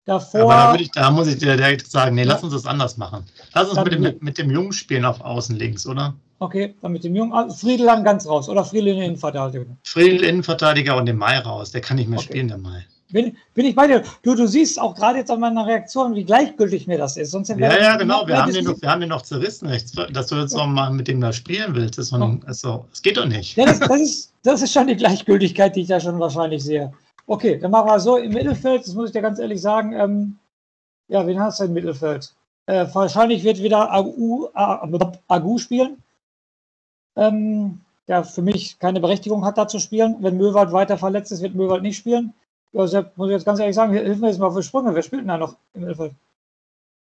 Davor. 0.05 0.53
Aber 0.53 0.77
da, 0.77 0.83
ich, 0.83 0.91
da, 0.91 1.11
muss 1.11 1.29
ich 1.29 1.39
dir 1.39 1.57
direkt 1.57 1.91
sagen, 1.91 2.15
nee, 2.15 2.25
lass 2.25 2.43
uns 2.43 2.53
das 2.53 2.67
anders 2.67 2.99
machen. 2.99 3.25
Lass 3.55 3.71
uns 3.71 3.83
mit 3.83 3.93
dem, 3.95 4.17
mit 4.21 4.37
dem 4.37 4.51
Jungen 4.51 4.73
spielen 4.73 5.07
auf 5.07 5.23
Außen 5.23 5.57
links, 5.57 5.87
oder? 5.87 6.13
Okay, 6.41 6.75
dann 6.83 6.93
mit 6.93 7.05
dem 7.05 7.17
Jungen. 7.17 7.33
Also 7.33 7.57
Friedel 7.57 7.87
dann 7.87 8.05
ganz 8.05 8.27
raus 8.27 8.51
oder 8.51 8.67
Friedel 8.67 8.89
in 8.89 8.97
den 8.97 9.05
Innenverteidiger? 9.05 9.65
Friedel 9.85 10.25
Innenverteidiger 10.25 10.95
und 10.95 11.07
den 11.07 11.17
Mai 11.17 11.39
raus. 11.39 11.71
Der 11.71 11.81
kann 11.81 11.97
nicht 11.97 12.11
mehr 12.11 12.19
okay. 12.19 12.29
spielen, 12.29 12.49
der 12.49 12.59
Mai. 12.59 12.85
Bin, 13.13 13.35
bin 13.55 13.65
ich 13.65 13.75
bei 13.75 13.87
dir. 13.87 14.03
Du, 14.23 14.35
du 14.35 14.47
siehst 14.47 14.79
auch 14.79 14.95
gerade 14.95 15.19
jetzt 15.19 15.31
an 15.31 15.41
meiner 15.41 15.67
Reaktion, 15.67 16.15
wie 16.15 16.25
gleichgültig 16.25 16.87
mir 16.87 16.99
das 16.99 17.17
ist. 17.17 17.31
Sonst 17.31 17.49
ja, 17.49 17.57
ja, 17.57 17.97
genau. 17.97 18.27
Wir 18.27 18.43
haben, 18.43 18.53
den 18.53 18.65
noch, 18.67 18.83
wir 18.83 18.91
haben 18.91 19.01
den 19.01 19.09
noch 19.09 19.23
zerrissen, 19.23 19.71
dass 20.13 20.27
du 20.27 20.35
jetzt 20.35 20.55
noch 20.55 20.67
mal 20.67 20.91
mit 20.91 21.09
dem 21.09 21.21
da 21.21 21.33
spielen 21.33 21.75
willst. 21.75 21.97
Das, 21.97 22.09
so, 22.09 22.41
also, 22.45 22.85
das 22.91 23.01
geht 23.01 23.17
doch 23.17 23.27
nicht. 23.27 23.57
Ja, 23.57 23.65
das, 23.65 23.81
das, 23.81 24.01
ist, 24.01 24.33
das 24.43 24.61
ist 24.61 24.73
schon 24.75 24.87
die 24.87 24.97
Gleichgültigkeit, 24.97 25.77
die 25.77 25.83
ich 25.83 25.89
da 25.89 25.99
schon 25.99 26.21
wahrscheinlich 26.21 26.63
sehe. 26.63 26.93
Okay, 27.27 27.59
dann 27.59 27.71
machen 27.71 27.89
wir 27.89 28.01
so 28.01 28.17
im 28.17 28.33
Mittelfeld, 28.33 28.87
das 28.87 28.95
muss 28.95 29.07
ich 29.07 29.13
dir 29.13 29.23
ganz 29.23 29.39
ehrlich 29.39 29.61
sagen. 29.61 29.93
Ähm, 29.93 30.39
ja, 31.09 31.27
wen 31.27 31.41
hast 31.41 31.61
du 31.61 31.65
im 31.65 31.73
Mittelfeld? 31.73 32.35
Äh, 32.67 32.87
wahrscheinlich 32.93 33.45
wird 33.45 33.63
wieder 33.63 33.93
Agu, 33.93 34.49
Agu 34.55 35.59
spielen. 35.59 36.03
Ähm, 37.17 37.81
der 38.09 38.25
für 38.25 38.43
mich 38.43 38.79
keine 38.79 39.01
Berechtigung 39.01 39.45
hat, 39.45 39.59
da 39.59 39.69
zu 39.69 39.79
spielen. 39.79 40.17
Wenn 40.21 40.37
Möwald 40.37 40.73
weiter 40.73 40.99
verletzt 40.99 41.33
ist, 41.33 41.43
wird 41.43 41.55
Möwald 41.55 41.83
nicht 41.83 41.97
spielen. 41.97 42.33
Ja, 42.73 42.87
Sepp, 42.87 43.17
muss 43.17 43.29
ich 43.29 43.33
jetzt 43.33 43.45
ganz 43.45 43.61
ehrlich 43.61 43.77
sagen, 43.77 43.93
hilf 43.93 44.19
mir 44.19 44.29
jetzt 44.29 44.39
mal 44.39 44.51
für 44.51 44.63
Sprünge. 44.63 44.95
Wer 44.95 45.03
spielt 45.03 45.23
denn 45.23 45.29
da 45.29 45.39
noch 45.39 45.57
im 45.75 45.83
Mittelfeld? 45.83 46.13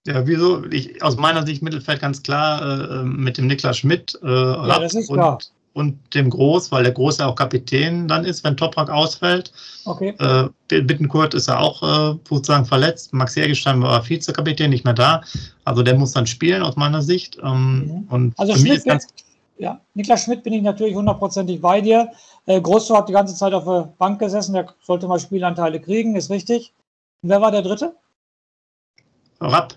Ja, 0.07 0.27
wieso? 0.27 0.65
Ich, 0.67 1.03
aus 1.03 1.17
meiner 1.17 1.47
Sicht 1.47 1.63
Mittelfeld 1.63 2.01
ganz 2.01 2.23
klar 2.23 2.91
äh, 2.91 3.05
mit 3.05 3.39
dem 3.39 3.47
Niklas 3.47 3.79
Schmidt 3.79 4.19
äh, 4.23 4.27
ja, 4.27 4.79
das 4.79 4.95
ist 4.95 5.13
klar. 5.13 5.39
Und 5.75 5.99
dem 6.15 6.31
Groß, 6.31 6.71
weil 6.71 6.83
der 6.83 6.93
Groß 6.93 7.19
ja 7.19 7.27
auch 7.27 7.35
Kapitän 7.35 8.09
dann 8.09 8.25
ist, 8.25 8.45
wenn 8.45 8.57
Toprak 8.57 8.91
ausfällt. 8.91 9.53
Okay. 9.85 10.15
Äh, 10.19 10.49
Bittenkurt 10.83 11.35
ist 11.35 11.49
ja 11.49 11.59
auch 11.59 11.83
äh, 11.83 12.19
sozusagen 12.29 12.65
verletzt. 12.65 13.13
Max 13.13 13.35
Jägerstein 13.35 13.83
war 13.83 14.09
Vizekapitän, 14.09 14.71
nicht 14.71 14.85
mehr 14.85 14.95
da. 14.95 15.23
Also 15.65 15.83
der 15.83 15.95
muss 15.95 16.13
dann 16.13 16.27
spielen 16.27 16.63
aus 16.63 16.77
meiner 16.77 17.03
Sicht. 17.03 17.39
Ähm, 17.43 17.87
mhm. 17.87 18.07
und 18.11 18.39
also 18.39 18.55
Schmidt 18.55 18.79
ist 18.79 18.87
ganz 18.87 19.07
ja, 19.59 19.81
Niklas 19.95 20.25
Schmidt 20.25 20.43
bin 20.43 20.55
ich 20.55 20.63
natürlich 20.63 20.97
hundertprozentig 20.97 21.61
bei 21.61 21.81
dir. 21.81 22.11
Äh, 22.47 22.61
Großtor 22.61 22.99
hat 22.99 23.09
die 23.09 23.13
ganze 23.13 23.35
Zeit 23.37 23.53
auf 23.53 23.65
der 23.65 23.93
Bank 23.97 24.19
gesessen, 24.19 24.55
der 24.55 24.75
sollte 24.83 25.07
mal 25.07 25.21
Spielanteile 25.21 25.81
kriegen, 25.81 26.17
ist 26.17 26.31
richtig. 26.31 26.73
Und 27.23 27.31
wer 27.31 27.41
war 27.41 27.53
der 27.53 27.63
dritte? 27.63 27.95
Rapp. 29.41 29.75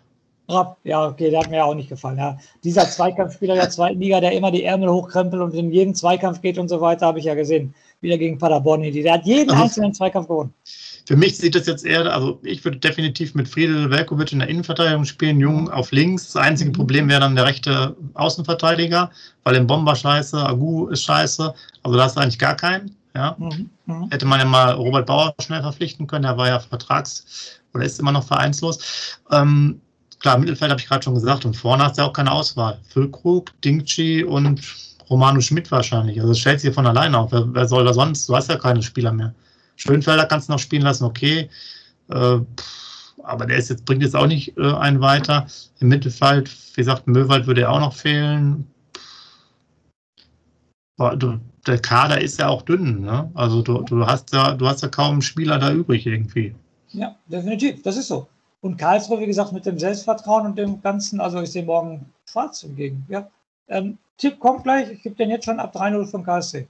Rapp, 0.48 0.78
ja, 0.84 1.08
okay, 1.08 1.32
der 1.32 1.40
hat 1.40 1.50
mir 1.50 1.58
ja 1.58 1.64
auch 1.66 1.74
nicht 1.74 1.90
gefallen. 1.90 2.18
Ja. 2.18 2.38
Dieser 2.64 2.88
Zweikampfspieler 2.90 3.56
der 3.56 3.70
zweiten 3.70 4.00
Liga, 4.00 4.20
der 4.20 4.32
immer 4.32 4.52
die 4.52 4.64
Ärmel 4.64 4.90
hochkrempelt 4.90 5.42
und 5.42 5.54
in 5.54 5.72
jeden 5.72 5.96
Zweikampf 5.96 6.42
geht 6.42 6.58
und 6.58 6.70
so 6.70 6.82
weiter, 6.82 7.08
habe 7.08 7.20
ich 7.20 7.26
ja 7.26 7.34
gesehen. 7.36 7.74
Wieder 8.02 8.18
gegen 8.18 8.38
Paderborn. 8.38 8.84
Der 8.84 9.14
hat 9.14 9.26
jeden 9.26 9.50
also, 9.50 9.64
einzelnen 9.64 9.94
Zweikampf 9.94 10.28
gewonnen. 10.28 10.54
Für 11.08 11.16
mich 11.16 11.38
sieht 11.38 11.56
das 11.56 11.66
jetzt 11.66 11.86
eher, 11.86 12.12
also 12.14 12.40
ich 12.44 12.64
würde 12.64 12.78
definitiv 12.78 13.36
mit 13.36 13.48
Friedel 13.48 13.90
Velkovic 13.90 14.32
in 14.32 14.40
der 14.40 14.48
Innenverteidigung 14.48 15.06
spielen, 15.06 15.40
Jung 15.40 15.70
auf 15.70 15.92
links. 15.92 16.34
Das 16.34 16.42
einzige 16.42 16.70
mhm. 16.70 16.74
Problem 16.74 17.10
wäre 17.10 17.22
dann 17.22 17.36
der 17.36 17.46
rechte 17.46 17.96
Außenverteidiger, 18.16 19.12
weil 19.44 19.56
im 19.56 19.68
Bomber 19.68 19.96
scheiße, 19.96 20.38
Agu 20.38 20.88
ist 20.88 21.04
scheiße. 21.04 21.54
Also 21.84 21.98
da 21.98 22.06
ist 22.06 22.18
eigentlich 22.18 22.40
gar 22.40 22.56
keinen. 22.56 22.96
Ja. 23.16 23.36
Mhm. 23.40 23.70
Mhm. 23.86 24.10
Hätte 24.10 24.26
man 24.26 24.40
ja 24.40 24.46
mal 24.46 24.72
Robert 24.74 25.06
Bauer 25.06 25.34
schnell 25.40 25.62
verpflichten 25.62 26.06
können, 26.06 26.24
der 26.24 26.38
war 26.38 26.48
ja 26.48 26.60
vertrags- 26.60 27.62
oder 27.74 27.86
ist 27.86 28.00
immer 28.00 28.12
noch 28.12 28.26
vereinslos. 28.26 29.20
Ähm, 29.32 29.82
klar, 30.26 30.40
Mittelfeld 30.40 30.72
habe 30.72 30.82
ich 30.82 30.88
gerade 30.88 31.04
schon 31.04 31.14
gesagt 31.14 31.46
und 31.46 31.56
vorne 31.56 31.84
hast 31.84 31.98
du 31.98 32.02
ja 32.02 32.08
auch 32.08 32.14
keine 32.14 32.32
Auswahl. 32.32 32.80
Füllkrug, 32.90 33.52
Dingchi 33.62 34.24
und 34.24 34.60
Romano 35.08 35.40
Schmidt 35.40 35.72
wahrscheinlich. 35.72 36.20
Also 36.20 36.34
stellt 36.34 36.62
sich 36.62 36.74
von 36.74 36.88
alleine 36.88 37.20
auf. 37.20 37.32
Wer, 37.32 37.54
wer 37.54 37.68
soll 37.68 37.86
da 37.86 37.94
sonst? 37.94 38.28
Du 38.28 38.36
hast 38.36 38.50
ja 38.50 38.58
keine 38.58 38.82
Spieler 38.82 39.14
mehr. 39.14 39.36
Schönfelder 39.76 40.26
kannst 40.26 40.50
du 40.50 40.54
noch 40.54 40.60
spielen 40.60 40.82
lassen, 40.82 41.04
okay. 41.04 41.48
Äh, 42.10 42.40
aber 43.22 43.46
der 43.46 43.58
ist 43.58 43.70
jetzt, 43.70 43.86
bringt 43.86 44.02
jetzt 44.02 44.16
auch 44.16 44.26
nicht 44.26 44.58
äh, 44.58 44.74
einen 44.74 45.00
weiter. 45.00 45.46
Im 45.80 45.90
Mittelfeld, 45.90 46.50
wie 46.74 46.82
gesagt, 46.82 47.06
Möwald 47.06 47.46
würde 47.46 47.62
ja 47.62 47.70
auch 47.70 47.80
noch 47.80 47.94
fehlen. 47.94 48.66
Du, 50.98 51.40
der 51.68 51.78
Kader 51.78 52.20
ist 52.20 52.40
ja 52.40 52.48
auch 52.48 52.64
dünn, 52.64 53.02
ne? 53.02 53.30
Also 53.36 53.62
du, 53.62 53.84
du 53.84 54.08
hast 54.08 54.34
ja, 54.34 54.56
du 54.56 54.66
hast 54.66 54.82
ja 54.82 54.88
kaum 54.88 55.22
Spieler 55.22 55.60
da 55.60 55.72
übrig 55.72 56.08
irgendwie. 56.08 56.56
Ja, 56.94 57.16
definitiv, 57.28 57.84
das 57.84 57.98
ist 57.98 58.08
so. 58.08 58.28
Und 58.66 58.78
Karlsruhe, 58.78 59.20
wie 59.20 59.28
gesagt, 59.28 59.52
mit 59.52 59.68
dem 59.68 59.78
Selbstvertrauen 59.78 60.48
und 60.48 60.58
dem 60.58 60.82
Ganzen, 60.82 61.22
also 61.22 61.40
ich 61.40 61.52
sehe 61.52 61.64
morgen 61.64 62.04
schwarz 62.28 62.62
hingegen. 62.62 63.06
Ja. 63.10 63.30
Ähm, 63.68 64.00
Tipp 64.18 64.40
kommt 64.40 64.64
gleich, 64.64 64.90
ich 64.90 65.04
gebe 65.04 65.14
den 65.14 65.30
jetzt 65.30 65.46
schon 65.46 65.60
ab 65.60 65.76
3-0 65.76 66.08
von 66.08 66.24
KSC. 66.24 66.68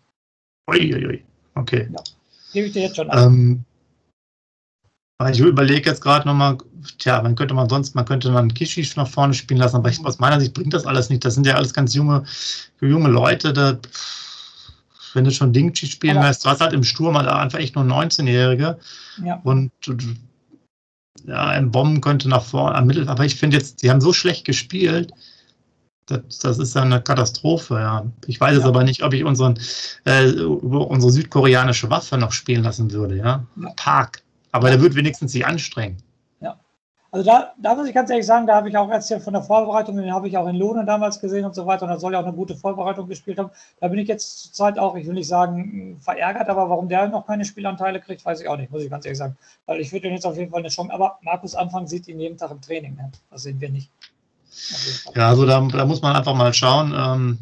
Uiuiui, 0.70 1.24
okay. 1.54 1.88
Ja. 1.90 2.04
Gebe 2.52 2.68
ich 2.68 2.74
dir 2.74 2.82
jetzt 2.82 2.98
schon 2.98 3.10
an. 3.10 3.66
Ähm, 5.22 5.32
ich 5.32 5.40
überlege 5.40 5.90
jetzt 5.90 6.02
gerade 6.02 6.28
nochmal, 6.28 6.58
tja, 6.98 7.22
man 7.22 7.36
könnte 7.36 7.54
man 7.54 7.70
sonst, 7.70 7.96
man 7.96 8.04
könnte 8.04 8.30
man 8.30 8.54
Kishish 8.54 8.98
nach 8.98 9.08
vorne 9.08 9.34
spielen 9.34 9.62
lassen, 9.62 9.78
aber 9.78 9.88
ich, 9.88 10.06
aus 10.06 10.20
meiner 10.20 10.42
Sicht 10.42 10.54
bringt 10.54 10.74
das 10.74 10.86
alles 10.86 11.10
nicht. 11.10 11.24
Das 11.24 11.36
sind 11.36 11.48
ja 11.48 11.56
alles 11.56 11.74
ganz 11.74 11.94
junge, 11.94 12.26
junge 12.82 13.08
Leute, 13.08 13.54
da, 13.54 13.80
wenn 15.14 15.24
du 15.24 15.32
schon 15.32 15.54
Dingchi 15.54 15.88
spielen 15.88 16.22
lässt, 16.22 16.44
du 16.44 16.50
hast 16.50 16.60
halt 16.60 16.74
im 16.74 16.84
Sturm 16.84 17.18
halt 17.18 17.30
einfach 17.30 17.60
echt 17.60 17.76
nur 17.76 17.86
19-Jährige. 17.86 18.80
Ja. 19.24 19.40
Und 19.46 19.72
ja, 21.24 21.48
ein 21.48 21.72
Bomben 21.72 22.02
könnte 22.02 22.30
nach 22.30 22.44
vorne, 22.44 22.76
am 22.76 22.88
Mittel, 22.88 23.08
aber 23.08 23.26
ich 23.26 23.36
finde 23.36 23.58
jetzt, 23.58 23.82
die 23.82 23.90
haben 23.90 24.02
so 24.02 24.14
schlecht 24.14 24.46
gespielt, 24.46 25.12
das, 26.08 26.40
das, 26.40 26.60
ist 26.60 26.76
ja 26.76 26.84
eine 26.84 27.02
Katastrophe, 27.02 27.76
ja. 27.76 28.06
Ich 28.28 28.40
weiß 28.40 28.52
ja. 28.52 28.58
jetzt 28.58 28.68
aber 28.68 28.84
nicht, 28.84 29.04
ob 29.04 29.14
ich 29.14 29.24
unseren, 29.24 29.60
äh, 30.04 30.30
unsere 30.32 31.12
südkoreanische 31.12 31.90
Waffe 31.90 32.18
noch 32.18 32.32
spielen 32.32 32.64
lassen 32.64 32.92
würde, 32.92 33.18
ja. 33.18 33.48
ja. 33.60 33.70
Park. 33.76 34.22
Aber 34.52 34.70
der 34.70 34.82
wird 34.82 34.96
wenigstens 34.96 35.32
sich 35.32 35.46
anstrengen. 35.46 35.98
Also 37.16 37.32
da, 37.32 37.54
da 37.58 37.76
muss 37.76 37.88
ich 37.88 37.94
ganz 37.94 38.10
ehrlich 38.10 38.26
sagen, 38.26 38.46
da 38.46 38.56
habe 38.56 38.68
ich 38.68 38.76
auch 38.76 38.90
erzählt 38.90 39.24
von 39.24 39.32
der 39.32 39.42
Vorbereitung, 39.42 39.96
den 39.96 40.14
habe 40.14 40.28
ich 40.28 40.38
auch 40.38 40.48
in 40.50 40.58
Lohne 40.58 40.84
damals 40.84 41.22
gesehen 41.22 41.46
und 41.46 41.56
so 41.56 41.66
weiter. 41.66 41.84
Und 41.84 41.92
da 41.92 41.98
soll 41.98 42.12
ja 42.12 42.20
auch 42.20 42.26
eine 42.26 42.36
gute 42.36 42.58
Vorbereitung 42.58 43.08
gespielt 43.08 43.40
haben. 43.40 43.52
Da 43.80 43.88
bin 43.88 44.00
ich 44.00 44.10
jetzt 44.10 44.44
zur 44.44 44.52
Zeit 44.52 44.78
auch, 44.78 44.98
ich 44.98 45.08
will 45.08 45.14
nicht 45.14 45.30
sagen, 45.30 45.98
verärgert, 46.02 46.50
aber 46.50 46.70
warum 46.70 46.90
der 46.90 47.08
noch 47.08 47.26
keine 47.26 47.46
Spielanteile 47.46 48.02
kriegt, 48.02 48.26
weiß 48.26 48.42
ich 48.42 48.50
auch 48.50 48.58
nicht, 48.58 48.70
muss 48.70 48.84
ich 48.84 48.90
ganz 48.90 49.06
ehrlich 49.06 49.18
sagen. 49.18 49.38
Weil 49.66 49.80
ich 49.80 49.94
würde 49.94 50.10
ihm 50.10 50.14
jetzt 50.14 50.26
auf 50.26 50.36
jeden 50.36 50.52
Fall 50.52 50.60
eine 50.60 50.68
Chance. 50.68 50.92
Aber 50.92 51.18
Markus 51.22 51.56
Anfang 51.56 51.88
sieht 51.88 52.06
ihn 52.10 52.20
jeden 52.20 52.38
Tag 52.38 52.52
im 52.52 52.60
Training. 52.60 52.98
Ne? 52.98 53.10
Das 53.32 53.44
sehen 53.44 53.62
wir 53.62 53.70
nicht. 53.70 53.90
Ja, 55.16 55.30
also 55.30 55.46
da, 55.46 55.62
da, 55.62 55.86
muss 55.86 56.02
man 56.02 56.18
einfach 56.18 56.36
mal 56.36 56.54
schauen. 56.54 56.94
Ähm, 56.98 57.38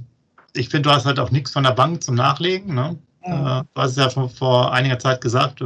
ich 0.54 0.70
finde, 0.70 0.90
du 0.90 0.96
hast 0.96 1.08
halt 1.08 1.18
auch 1.18 1.32
nichts 1.32 1.50
von 1.50 1.64
der 1.64 1.72
Bank 1.72 2.04
zum 2.04 2.14
Nachlegen. 2.14 2.76
Ne? 2.76 2.96
Äh, 3.24 3.64
du 3.74 3.82
hast 3.82 3.92
es 3.92 3.98
ja 3.98 4.10
vor, 4.10 4.30
vor 4.30 4.72
einiger 4.74 5.00
Zeit 5.00 5.22
gesagt, 5.22 5.64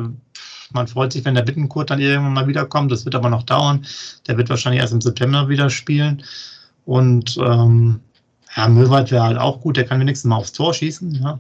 man 0.72 0.88
freut 0.88 1.14
sich, 1.14 1.24
wenn 1.26 1.36
der 1.36 1.44
Bittenkurt 1.44 1.90
dann 1.90 2.00
irgendwann 2.00 2.34
mal 2.34 2.48
wiederkommt. 2.48 2.92
Das 2.92 3.06
wird 3.06 3.16
aber 3.16 3.30
noch 3.30 3.44
dauern. 3.44 3.86
Der 4.28 4.38
wird 4.38 4.50
wahrscheinlich 4.50 4.82
erst 4.82 4.94
im 4.94 5.02
September 5.02 5.50
wieder 5.50 5.70
spielen. 5.70 6.24
Und 6.86 7.38
ähm, 7.38 8.00
ja, 8.56 8.68
Möwald 8.68 9.12
wäre 9.12 9.24
halt 9.24 9.38
auch 9.38 9.62
gut. 9.62 9.78
Der 9.78 9.86
kann 9.86 10.00
wenigstens 10.00 10.30
mal 10.30 10.38
aufs 10.38 10.52
Tor 10.52 10.74
schießen, 10.74 11.16
ja, 11.16 11.40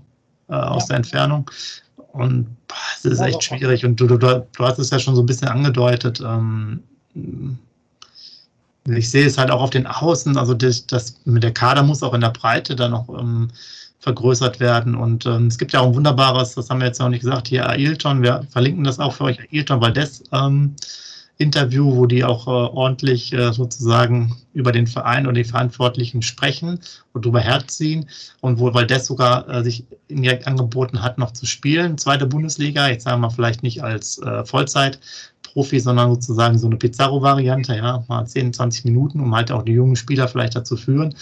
äh, 0.50 0.54
aus 0.54 0.84
ja. 0.84 0.88
der 0.88 0.98
Entfernung. 0.98 1.50
Und 2.14 2.48
es 2.96 3.06
ist 3.06 3.20
echt 3.20 3.44
schwierig. 3.44 3.86
Und 3.86 4.00
du, 4.00 4.08
du, 4.08 4.18
du 4.18 4.64
hast 4.64 4.80
es 4.80 4.90
ja 4.90 5.00
schon 5.00 5.16
so 5.16 5.22
ein 5.22 5.26
bisschen 5.26 5.48
angedeutet. 5.48 6.22
Ähm, 6.22 6.82
ich 8.86 9.12
sehe 9.12 9.26
es 9.26 9.38
halt 9.38 9.52
auch 9.52 9.62
auf 9.62 9.70
den 9.70 9.88
Außen. 9.88 10.38
Also 10.38 10.54
das, 10.54 10.88
das, 10.88 11.16
mit 11.26 11.44
der 11.44 11.54
Kader 11.54 11.84
muss 11.84 12.04
auch 12.04 12.14
in 12.14 12.22
der 12.22 12.30
Breite 12.30 12.76
dann 12.76 12.92
noch 12.92 13.10
ähm, 13.10 13.50
vergrößert 14.00 14.60
werden. 14.60 14.96
Und 14.96 15.26
ähm, 15.26 15.48
es 15.48 15.58
gibt 15.58 15.74
ja 15.74 15.80
auch 15.80 15.88
ein 15.88 15.96
wunderbares, 15.96 16.56
das 16.56 16.70
haben 16.70 16.80
wir 16.80 16.88
jetzt 16.88 17.00
noch 17.00 17.10
nicht 17.10 17.22
gesagt, 17.22 17.48
hier 17.48 17.68
Ailton, 17.68 18.22
wir 18.22 18.46
verlinken 18.50 18.84
das 18.84 19.00
auch 19.00 19.14
für 19.14 19.26
euch, 19.26 19.40
Ailton 19.52 19.82
Valdez 19.82 20.24
ähm, 20.32 20.76
Interview, 21.40 21.96
wo 21.96 22.06
die 22.06 22.24
auch 22.24 22.48
äh, 22.48 22.50
ordentlich 22.50 23.32
äh, 23.32 23.54
sozusagen 23.54 24.36
über 24.54 24.72
den 24.72 24.88
Verein 24.88 25.28
und 25.28 25.36
die 25.36 25.44
Verantwortlichen 25.44 26.22
sprechen 26.24 26.80
und 27.14 27.26
darüber 27.26 27.40
herziehen 27.40 28.10
und 28.42 28.60
wo 28.60 28.74
Valdez 28.74 29.06
sogar 29.06 29.48
äh, 29.48 29.64
sich 29.64 29.86
indirekt 30.08 30.48
angeboten 30.48 31.02
hat, 31.02 31.18
noch 31.18 31.32
zu 31.32 31.46
spielen, 31.46 31.98
zweite 31.98 32.26
Bundesliga, 32.26 32.88
jetzt 32.88 33.04
sagen 33.04 33.22
wir 33.22 33.30
vielleicht 33.30 33.62
nicht 33.62 33.84
als 33.84 34.18
äh, 34.20 34.46
Vollzeit, 34.46 35.00
Profi, 35.44 35.80
sondern 35.80 36.12
sozusagen 36.12 36.58
so 36.58 36.68
eine 36.68 36.78
Pizarro-Variante, 36.78 37.76
ja, 37.76 38.04
mal 38.08 38.26
10, 38.26 38.54
20 38.54 38.86
Minuten, 38.86 39.20
um 39.20 39.36
halt 39.36 39.52
auch 39.52 39.64
die 39.64 39.72
jungen 39.74 39.96
Spieler 39.96 40.28
vielleicht 40.28 40.56
dazu 40.56 40.76
führen. 40.76 41.16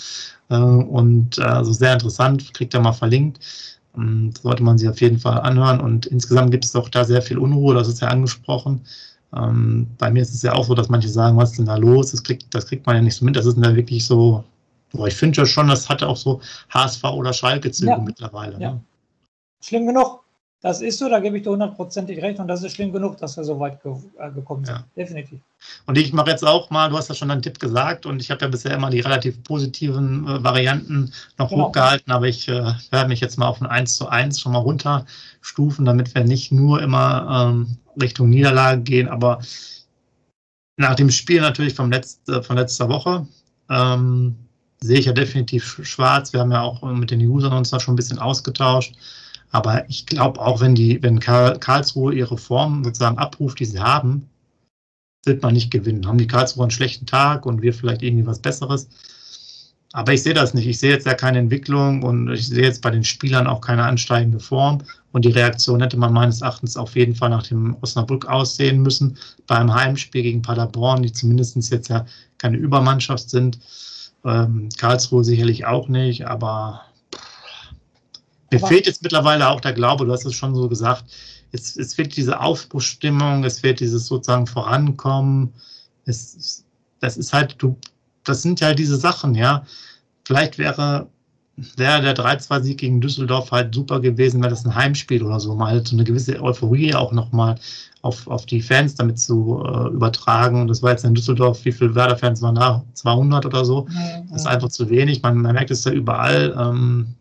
Äh, 0.49 0.55
und 0.55 1.39
also 1.39 1.71
sehr 1.71 1.93
interessant, 1.93 2.53
kriegt 2.53 2.73
er 2.73 2.81
mal 2.81 2.93
verlinkt. 2.93 3.39
Ähm, 3.97 4.33
sollte 4.41 4.63
man 4.63 4.77
sich 4.77 4.89
auf 4.89 5.01
jeden 5.01 5.19
Fall 5.19 5.39
anhören. 5.41 5.79
Und 5.79 6.05
insgesamt 6.05 6.51
gibt 6.51 6.65
es 6.65 6.71
doch 6.71 6.89
da 6.89 7.03
sehr 7.03 7.21
viel 7.21 7.37
Unruhe, 7.37 7.73
das 7.75 7.87
ist 7.87 8.01
ja 8.01 8.09
angesprochen. 8.09 8.81
Ähm, 9.35 9.87
bei 9.97 10.11
mir 10.11 10.21
ist 10.21 10.33
es 10.33 10.41
ja 10.41 10.53
auch 10.53 10.65
so, 10.65 10.75
dass 10.75 10.89
manche 10.89 11.09
sagen, 11.09 11.37
was 11.37 11.51
ist 11.51 11.59
denn 11.59 11.65
da 11.65 11.75
los? 11.75 12.11
Das 12.11 12.23
kriegt, 12.23 12.53
das 12.53 12.67
kriegt 12.67 12.85
man 12.85 12.95
ja 12.95 13.01
nicht 13.01 13.15
so 13.15 13.25
mit. 13.25 13.35
Das 13.35 13.45
ist 13.45 13.57
da 13.57 13.75
wirklich 13.75 14.05
so, 14.05 14.43
boah, 14.91 15.07
ich 15.07 15.15
finde 15.15 15.41
ja 15.41 15.45
schon, 15.45 15.67
das 15.67 15.89
hatte 15.89 16.07
auch 16.07 16.17
so 16.17 16.41
HSV 16.69 17.03
oder 17.03 17.33
Schalke-Züge 17.33 17.91
ja. 17.91 17.97
mittlerweile. 17.97 18.59
Ja. 18.59 18.71
Ne? 18.71 18.81
Schlimm 19.61 19.87
genug. 19.87 20.24
Das 20.65 20.81
ist 20.81 20.97
so, 20.97 21.07
da 21.07 21.19
gebe 21.19 21.37
ich 21.37 21.43
dir 21.43 21.51
hundertprozentig 21.51 22.19
recht 22.23 22.39
und 22.39 22.47
das 22.47 22.63
ist 22.63 22.73
schlimm 22.73 22.91
genug, 22.91 23.17
dass 23.17 23.37
wir 23.37 23.43
so 23.43 23.59
weit 23.59 23.83
ge 23.83 23.93
äh, 24.17 24.31
gekommen 24.31 24.65
sind. 24.65 24.77
Ja. 24.77 24.83
Definitiv. 24.97 25.39
Und 25.85 25.95
ich 25.95 26.11
mache 26.11 26.31
jetzt 26.31 26.43
auch 26.43 26.71
mal, 26.71 26.89
du 26.89 26.97
hast 26.97 27.07
ja 27.07 27.13
schon 27.13 27.29
einen 27.29 27.43
Tipp 27.43 27.59
gesagt 27.59 28.07
und 28.07 28.19
ich 28.19 28.31
habe 28.31 28.41
ja 28.41 28.47
bisher 28.47 28.73
immer 28.73 28.89
die 28.89 28.99
relativ 28.99 29.43
positiven 29.43 30.27
äh, 30.27 30.43
Varianten 30.43 31.13
noch 31.37 31.51
genau. 31.51 31.67
hochgehalten, 31.67 32.11
aber 32.11 32.25
ich 32.25 32.47
äh, 32.47 32.73
werde 32.89 33.09
mich 33.09 33.19
jetzt 33.19 33.37
mal 33.37 33.47
auf 33.47 33.61
ein 33.61 33.67
1 33.67 33.93
zu 33.93 34.09
1 34.09 34.41
schon 34.41 34.53
mal 34.53 34.57
runterstufen, 34.57 35.85
damit 35.85 36.15
wir 36.15 36.23
nicht 36.23 36.51
nur 36.51 36.81
immer 36.81 37.51
ähm, 37.53 37.77
Richtung 38.01 38.31
Niederlage 38.31 38.81
gehen, 38.81 39.07
aber 39.07 39.41
nach 40.77 40.95
dem 40.95 41.11
Spiel 41.11 41.41
natürlich 41.41 41.75
vom 41.75 41.91
Letz-, 41.91 42.27
äh, 42.27 42.41
von 42.41 42.57
letzter 42.57 42.89
Woche 42.89 43.27
ähm, 43.69 44.35
sehe 44.81 44.97
ich 44.97 45.05
ja 45.05 45.13
definitiv 45.13 45.79
schwarz. 45.83 46.33
Wir 46.33 46.39
haben 46.39 46.51
ja 46.51 46.63
auch 46.63 46.81
mit 46.81 47.11
den 47.11 47.21
Usern 47.21 47.53
uns 47.53 47.69
da 47.69 47.79
schon 47.79 47.93
ein 47.93 47.97
bisschen 47.97 48.17
ausgetauscht. 48.17 48.95
Aber 49.55 49.89
ich 49.89 50.05
glaube 50.05 50.41
auch, 50.41 50.59
wenn 50.59 50.75
die, 50.75 51.01
wenn 51.01 51.21
Karlsruhe 51.21 52.13
ihre 52.13 52.37
Form 52.37 52.83
sozusagen 52.83 53.17
abruft, 53.17 53.61
die 53.61 53.65
sie 53.65 53.79
haben, 53.79 54.27
wird 55.23 55.41
man 55.43 55.53
nicht 55.53 55.71
gewinnen. 55.71 56.05
Haben 56.05 56.17
die 56.17 56.27
Karlsruhe 56.27 56.65
einen 56.65 56.71
schlechten 56.71 57.05
Tag 57.05 57.45
und 57.45 57.61
wir 57.61 57.73
vielleicht 57.73 58.01
irgendwie 58.01 58.27
was 58.27 58.39
Besseres. 58.39 58.89
Aber 59.93 60.11
ich 60.11 60.23
sehe 60.23 60.33
das 60.33 60.53
nicht. 60.53 60.67
Ich 60.67 60.77
sehe 60.77 60.91
jetzt 60.91 61.05
ja 61.05 61.13
keine 61.13 61.39
Entwicklung 61.39 62.03
und 62.03 62.29
ich 62.33 62.49
sehe 62.49 62.63
jetzt 62.63 62.81
bei 62.81 62.91
den 62.91 63.05
Spielern 63.05 63.47
auch 63.47 63.61
keine 63.61 63.85
ansteigende 63.85 64.41
Form. 64.41 64.79
Und 65.13 65.23
die 65.23 65.31
Reaktion 65.31 65.81
hätte 65.81 65.95
man 65.95 66.11
meines 66.11 66.41
Erachtens 66.41 66.75
auf 66.75 66.97
jeden 66.97 67.15
Fall 67.15 67.29
nach 67.29 67.47
dem 67.47 67.77
Osnabrück 67.79 68.25
aussehen 68.25 68.81
müssen. 68.81 69.17
Beim 69.47 69.73
Heimspiel 69.73 70.23
gegen 70.23 70.41
Paderborn, 70.41 71.01
die 71.01 71.13
zumindest 71.13 71.55
jetzt 71.71 71.87
ja 71.87 72.05
keine 72.39 72.57
Übermannschaft 72.57 73.29
sind. 73.29 73.57
Ähm, 74.25 74.67
Karlsruhe 74.77 75.23
sicherlich 75.23 75.65
auch 75.65 75.87
nicht, 75.87 76.27
aber 76.27 76.81
mir 78.51 78.59
Aber 78.59 78.67
fehlt 78.67 78.85
jetzt 78.85 79.03
mittlerweile 79.03 79.49
auch 79.49 79.61
der 79.61 79.73
Glaube, 79.73 80.05
du 80.05 80.11
hast 80.11 80.25
es 80.25 80.35
schon 80.35 80.55
so 80.55 80.69
gesagt, 80.69 81.05
es, 81.51 81.75
es 81.75 81.93
fehlt 81.93 82.15
diese 82.15 82.39
Aufbruchsstimmung, 82.39 83.43
es 83.43 83.59
fehlt 83.59 83.79
dieses 83.79 84.07
sozusagen 84.07 84.47
Vorankommen. 84.47 85.53
Es, 86.05 86.65
das 86.99 87.17
ist 87.17 87.33
halt, 87.33 87.55
du, 87.59 87.77
das 88.23 88.41
sind 88.41 88.59
ja 88.59 88.73
diese 88.73 88.97
Sachen, 88.97 89.35
ja. 89.35 89.65
Vielleicht 90.25 90.57
wäre, 90.57 91.07
wäre 91.77 92.01
der 92.01 92.15
3-2-Sieg 92.15 92.79
gegen 92.79 93.01
Düsseldorf 93.01 93.51
halt 93.51 93.73
super 93.73 93.99
gewesen, 93.99 94.41
wäre 94.41 94.49
das 94.49 94.65
ein 94.65 94.75
Heimspiel 94.75 95.23
oder 95.23 95.39
so, 95.39 95.55
mal 95.55 95.85
so 95.85 95.95
eine 95.95 96.03
gewisse 96.03 96.41
Euphorie 96.41 96.93
auch 96.93 97.11
nochmal 97.11 97.55
auf, 98.01 98.27
auf 98.27 98.45
die 98.45 98.61
Fans 98.61 98.95
damit 98.95 99.19
zu 99.19 99.63
äh, 99.65 99.87
übertragen. 99.89 100.67
Das 100.67 100.83
war 100.83 100.91
jetzt 100.91 101.05
in 101.05 101.15
Düsseldorf, 101.15 101.63
wie 101.65 101.71
viele 101.71 101.95
Werder-Fans 101.95 102.41
waren 102.41 102.55
da? 102.55 102.83
200 102.93 103.45
oder 103.45 103.65
so. 103.65 103.87
Ja, 103.89 104.21
das 104.29 104.41
ist 104.41 104.47
einfach 104.47 104.69
zu 104.69 104.89
wenig. 104.89 105.21
Man, 105.23 105.37
man 105.37 105.53
merkt 105.53 105.71
es 105.71 105.83
ja 105.85 105.91
überall. 105.91 106.55
Ähm, 106.57 107.15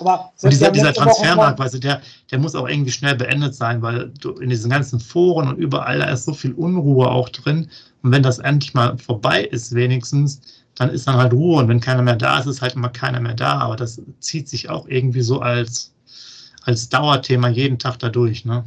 aber 0.00 0.32
und 0.42 0.52
dieser, 0.52 0.70
dieser 0.70 0.92
Transfermarkt, 0.92 1.58
weißt 1.58 1.74
du, 1.74 1.78
der, 1.80 2.00
der 2.30 2.38
muss 2.38 2.54
auch 2.54 2.68
irgendwie 2.68 2.92
schnell 2.92 3.16
beendet 3.16 3.54
sein, 3.54 3.82
weil 3.82 4.12
du 4.20 4.32
in 4.32 4.50
diesen 4.50 4.70
ganzen 4.70 5.00
Foren 5.00 5.48
und 5.48 5.56
überall, 5.56 5.98
da 5.98 6.06
ist 6.06 6.24
so 6.24 6.34
viel 6.34 6.52
Unruhe 6.52 7.08
auch 7.08 7.28
drin. 7.28 7.68
Und 8.02 8.12
wenn 8.12 8.22
das 8.22 8.38
endlich 8.38 8.74
mal 8.74 8.96
vorbei 8.98 9.42
ist, 9.42 9.74
wenigstens, 9.74 10.40
dann 10.76 10.90
ist 10.90 11.08
dann 11.08 11.16
halt 11.16 11.32
Ruhe. 11.32 11.60
Und 11.60 11.68
wenn 11.68 11.80
keiner 11.80 12.02
mehr 12.02 12.16
da 12.16 12.38
ist, 12.38 12.46
ist 12.46 12.62
halt 12.62 12.76
immer 12.76 12.90
keiner 12.90 13.18
mehr 13.18 13.34
da. 13.34 13.58
Aber 13.58 13.74
das 13.74 14.00
zieht 14.20 14.48
sich 14.48 14.70
auch 14.70 14.86
irgendwie 14.86 15.22
so 15.22 15.40
als, 15.40 15.92
als 16.62 16.88
Dauerthema 16.88 17.48
jeden 17.48 17.78
Tag 17.78 17.98
dadurch, 17.98 18.44
ne? 18.44 18.64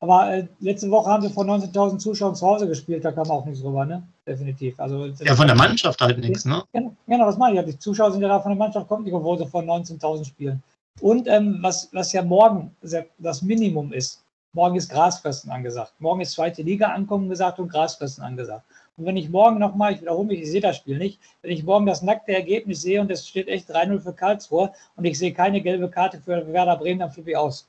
Aber 0.00 0.30
äh, 0.30 0.46
letzte 0.60 0.90
Woche 0.90 1.10
haben 1.10 1.22
sie 1.22 1.32
vor 1.32 1.44
19.000 1.44 1.98
Zuschauern 1.98 2.34
zu 2.34 2.46
Hause 2.46 2.68
gespielt, 2.68 3.04
da 3.04 3.12
kam 3.12 3.30
auch 3.30 3.46
nichts 3.46 3.62
drüber, 3.62 3.86
ne? 3.86 4.02
Definitiv. 4.26 4.78
Also, 4.78 5.06
ja, 5.06 5.34
von 5.34 5.46
der 5.46 5.56
Mannschaft 5.56 6.00
halt 6.00 6.18
nichts, 6.18 6.44
ne? 6.44 6.62
Genau, 6.72 6.92
genau, 7.06 7.26
was 7.26 7.38
meine 7.38 7.60
ich? 7.60 7.66
Die 7.66 7.78
Zuschauer 7.78 8.12
sind 8.12 8.20
ja 8.20 8.28
da 8.28 8.40
von 8.40 8.50
der 8.50 8.58
Mannschaft, 8.58 8.88
kommt 8.88 9.04
nicht, 9.04 9.14
obwohl 9.14 9.38
sie 9.38 9.46
vor 9.46 9.62
19.000 9.62 10.24
spielen. 10.24 10.62
Und 11.00 11.28
ähm, 11.28 11.58
was, 11.60 11.88
was 11.92 12.12
ja 12.12 12.22
morgen 12.22 12.74
das 13.18 13.42
Minimum 13.42 13.92
ist, 13.92 14.22
morgen 14.52 14.76
ist 14.76 14.90
Grasfressen 14.90 15.50
angesagt. 15.50 15.92
Morgen 15.98 16.20
ist 16.20 16.32
zweite 16.32 16.62
Liga 16.62 16.88
ankommen 16.88 17.28
gesagt 17.28 17.58
und 17.58 17.68
Grasfressen 17.68 18.24
angesagt. 18.24 18.64
Und 18.96 19.04
wenn 19.04 19.16
ich 19.16 19.28
morgen 19.28 19.58
nochmal, 19.58 19.92
ich 19.92 20.00
wiederhole 20.00 20.26
mich, 20.26 20.40
ich 20.40 20.50
sehe 20.50 20.62
das 20.62 20.78
Spiel 20.78 20.96
nicht, 20.96 21.20
wenn 21.42 21.50
ich 21.50 21.64
morgen 21.64 21.84
das 21.84 22.00
nackte 22.00 22.32
Ergebnis 22.32 22.80
sehe 22.80 23.00
und 23.00 23.10
es 23.10 23.28
steht 23.28 23.48
echt 23.48 23.70
3-0 23.70 24.00
für 24.00 24.14
Karlsruhe 24.14 24.72
und 24.96 25.04
ich 25.04 25.18
sehe 25.18 25.34
keine 25.34 25.60
gelbe 25.60 25.90
Karte 25.90 26.18
für 26.18 26.50
Werder 26.50 26.76
Bremen, 26.76 27.00
dann 27.00 27.10
flippe 27.10 27.30
ich 27.30 27.36
aus. 27.36 27.68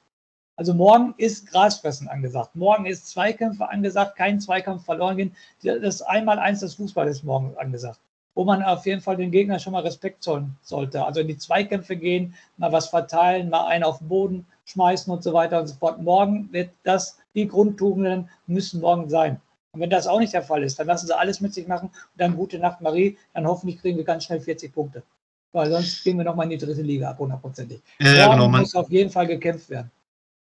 Also 0.59 0.73
morgen 0.73 1.13
ist 1.17 1.51
Grasfressen 1.51 2.07
angesagt. 2.07 2.55
Morgen 2.55 2.87
ist 2.87 3.07
Zweikämpfe 3.07 3.69
angesagt, 3.69 4.15
kein 4.15 4.39
Zweikampf 4.41 4.85
verloren 4.85 5.15
gehen. 5.15 5.35
Das 5.61 6.01
Einmal-Eins 6.01 6.61
des 6.61 6.73
Fußballs 6.73 7.17
ist 7.17 7.23
morgen 7.23 7.55
angesagt. 7.57 7.99
Wo 8.33 8.43
man 8.43 8.63
auf 8.63 8.87
jeden 8.87 9.01
Fall 9.01 9.17
den 9.17 9.29
Gegner 9.29 9.59
schon 9.59 9.73
mal 9.73 9.83
Respekt 9.83 10.23
zollen 10.23 10.57
sollte. 10.63 11.05
Also 11.05 11.21
in 11.21 11.27
die 11.27 11.37
Zweikämpfe 11.37 11.95
gehen, 11.95 12.33
mal 12.57 12.71
was 12.71 12.87
verteilen, 12.87 13.51
mal 13.51 13.67
einen 13.67 13.83
auf 13.83 13.99
den 13.99 14.07
Boden 14.07 14.47
schmeißen 14.65 15.13
und 15.13 15.23
so 15.23 15.31
weiter 15.31 15.59
und 15.59 15.67
so 15.67 15.75
fort. 15.75 16.01
Morgen 16.01 16.51
wird 16.51 16.71
das, 16.83 17.19
die 17.35 17.47
Grundtugenden 17.47 18.27
müssen 18.47 18.81
morgen 18.81 19.09
sein. 19.09 19.39
Und 19.73 19.81
wenn 19.81 19.91
das 19.91 20.07
auch 20.07 20.19
nicht 20.19 20.33
der 20.33 20.41
Fall 20.41 20.63
ist, 20.63 20.79
dann 20.79 20.87
lassen 20.87 21.05
sie 21.05 21.15
alles 21.15 21.39
mit 21.39 21.53
sich 21.53 21.67
machen 21.67 21.89
und 21.89 22.17
dann 22.17 22.35
gute 22.35 22.57
Nacht, 22.57 22.81
Marie. 22.81 23.15
Dann 23.35 23.45
hoffentlich 23.45 23.79
kriegen 23.79 23.97
wir 23.97 24.05
ganz 24.05 24.23
schnell 24.23 24.41
40 24.41 24.73
Punkte. 24.73 25.03
Weil 25.51 25.69
sonst 25.69 26.03
gehen 26.03 26.17
wir 26.17 26.25
nochmal 26.25 26.45
in 26.45 26.57
die 26.57 26.65
dritte 26.65 26.81
Liga 26.81 27.11
ab, 27.11 27.19
hundertprozentig. 27.19 27.79
Ja, 27.99 28.13
ja, 28.13 28.33
genau. 28.33 28.49
muss 28.49 28.75
auf 28.75 28.89
jeden 28.89 29.11
Fall 29.11 29.27
gekämpft 29.27 29.69
werden. 29.69 29.91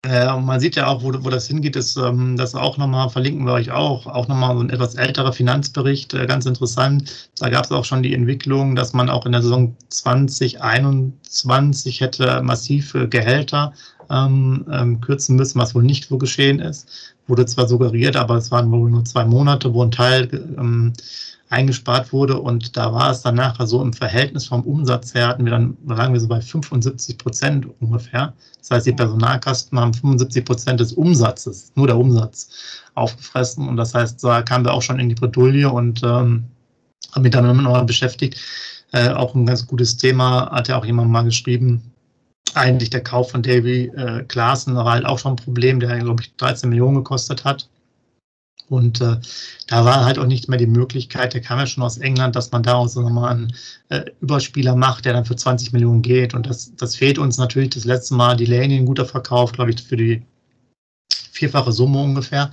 Äh, 0.06 0.40
man 0.40 0.60
sieht 0.60 0.76
ja 0.76 0.88
auch, 0.88 1.02
wo, 1.02 1.12
wo 1.24 1.30
das 1.30 1.48
hingeht, 1.48 1.76
ist, 1.76 1.98
ähm, 1.98 2.38
das 2.38 2.54
auch 2.54 2.78
nochmal, 2.78 3.10
verlinken 3.10 3.46
wir 3.46 3.54
euch 3.54 3.72
auch, 3.72 4.06
auch 4.06 4.28
nochmal 4.28 4.56
so 4.56 4.62
ein 4.62 4.70
etwas 4.70 4.94
älterer 4.96 5.34
Finanzbericht, 5.34 6.14
äh, 6.14 6.28
ganz 6.28 6.46
interessant. 6.46 7.30
Da 7.40 7.50
gab 7.50 7.66
es 7.66 7.72
auch 7.72 7.86
schon 7.86 8.04
die 8.04 8.14
Entwicklung, 8.14 8.76
dass 8.76 8.94
man 8.94 9.10
auch 9.10 9.26
in 9.26 9.32
der 9.32 9.42
Saison 9.42 9.76
2021 9.90 12.02
hätte 12.02 12.42
massive 12.44 13.10
Gehälter 13.10 13.74
ähm, 14.10 14.66
ähm, 14.72 15.02
kürzen 15.02 15.36
müssen, 15.36 15.60
was 15.60 15.76
wohl 15.76 15.84
nicht 15.84 16.08
so 16.08 16.18
geschehen 16.18 16.60
ist. 16.60 17.16
Wurde 17.28 17.46
zwar 17.46 17.68
suggeriert, 17.68 18.16
aber 18.16 18.36
es 18.36 18.52
waren 18.52 18.72
wohl 18.72 18.90
nur 18.90 19.06
zwei 19.06 19.26
Monate, 19.26 19.74
wo 19.74 19.84
ein 19.84 19.92
Teil 19.92 20.30
ähm, 20.58 20.94
eingespart 21.50 22.12
wurde 22.12 22.40
und 22.40 22.76
da 22.76 22.92
war 22.94 23.12
es 23.12 23.22
dann 23.22 23.36
nachher 23.36 23.68
so 23.68 23.82
im 23.82 23.94
Verhältnis 23.94 24.48
vom 24.48 24.64
Umsatz 24.64 25.14
her 25.14 25.28
hatten 25.28 25.46
wir 25.46 25.52
dann, 25.52 25.78
lagen 25.86 26.14
wir 26.14 26.20
so 26.20 26.28
bei 26.28 26.42
75 26.42 27.18
Prozent 27.18 27.68
ungefähr. 27.80 28.34
Das 28.60 28.72
heißt, 28.72 28.88
die 28.88 28.94
Personalkasten 28.94 29.80
haben 29.80 29.94
75 29.94 30.44
Prozent 30.44 30.80
des 30.80 30.94
Umsatzes, 30.94 31.72
nur 31.76 31.88
der 31.88 31.98
Umsatz, 31.98 32.50
aufgefressen 32.96 33.68
und 33.68 33.78
das 33.78 33.94
heißt, 33.94 34.24
da 34.24 34.42
kamen 34.42 34.66
wir 34.66 34.74
auch 34.74 34.82
schon 34.82 35.00
in 35.00 35.10
die 35.10 35.16
Bredouille 35.16 35.70
und 35.70 36.02
ähm, 36.04 36.46
haben 37.14 37.22
mich 37.22 37.32
damit 37.32 37.56
noch 37.56 37.86
beschäftigt. 37.86 38.38
Äh, 38.92 39.10
auch 39.10 39.36
ein 39.36 39.46
ganz 39.46 39.68
gutes 39.68 39.98
Thema, 39.98 40.50
hat 40.52 40.68
ja 40.68 40.78
auch 40.78 40.86
jemand 40.86 41.12
mal 41.12 41.24
geschrieben, 41.24 41.92
eigentlich 42.56 42.90
der 42.90 43.04
Kauf 43.04 43.32
von 43.32 43.44
Davy 43.44 43.92
äh, 43.96 44.24
Klaassen 44.24 44.76
war 44.76 44.92
halt 44.92 45.06
auch 45.06 45.20
schon 45.20 45.34
ein 45.34 45.38
Problem, 45.38 45.80
der, 45.80 45.98
glaube 46.00 46.24
ich, 46.24 46.36
13 46.36 46.70
Millionen 46.70 46.96
gekostet 46.96 47.44
hat. 47.46 47.70
Und 48.68 49.00
äh, 49.02 49.18
da 49.68 49.86
war 49.86 50.06
halt 50.06 50.18
auch 50.18 50.26
nicht 50.26 50.50
mehr 50.50 50.58
die 50.58 50.66
Möglichkeit, 50.66 51.34
der 51.34 51.42
kam 51.42 51.60
ja 51.60 51.68
schon 51.68 51.84
aus 51.84 51.98
England, 51.98 52.36
dass 52.36 52.52
man 52.52 52.64
daraus 52.64 52.96
nochmal 52.96 53.32
einen 53.32 53.54
äh, 53.90 54.06
Überspieler 54.22 54.76
macht, 54.76 55.06
der 55.06 55.14
dann 55.14 55.26
für 55.26 55.36
20 55.36 55.72
Millionen 55.72 56.02
geht. 56.02 56.34
Und 56.34 56.48
das, 56.48 56.76
das 56.76 56.96
fehlt 56.96 57.20
uns 57.20 57.38
natürlich 57.38 57.72
das 57.72 57.86
letzte 57.86 58.16
Mal. 58.16 58.36
Delaney 58.36 58.78
ein 58.78 58.86
guter 58.86 59.06
Verkauf, 59.06 59.52
glaube 59.52 59.72
ich, 59.72 59.84
für 59.84 59.98
die 59.98 60.24
vierfache 61.36 61.72
Summe 61.72 62.00
ungefähr. 62.00 62.52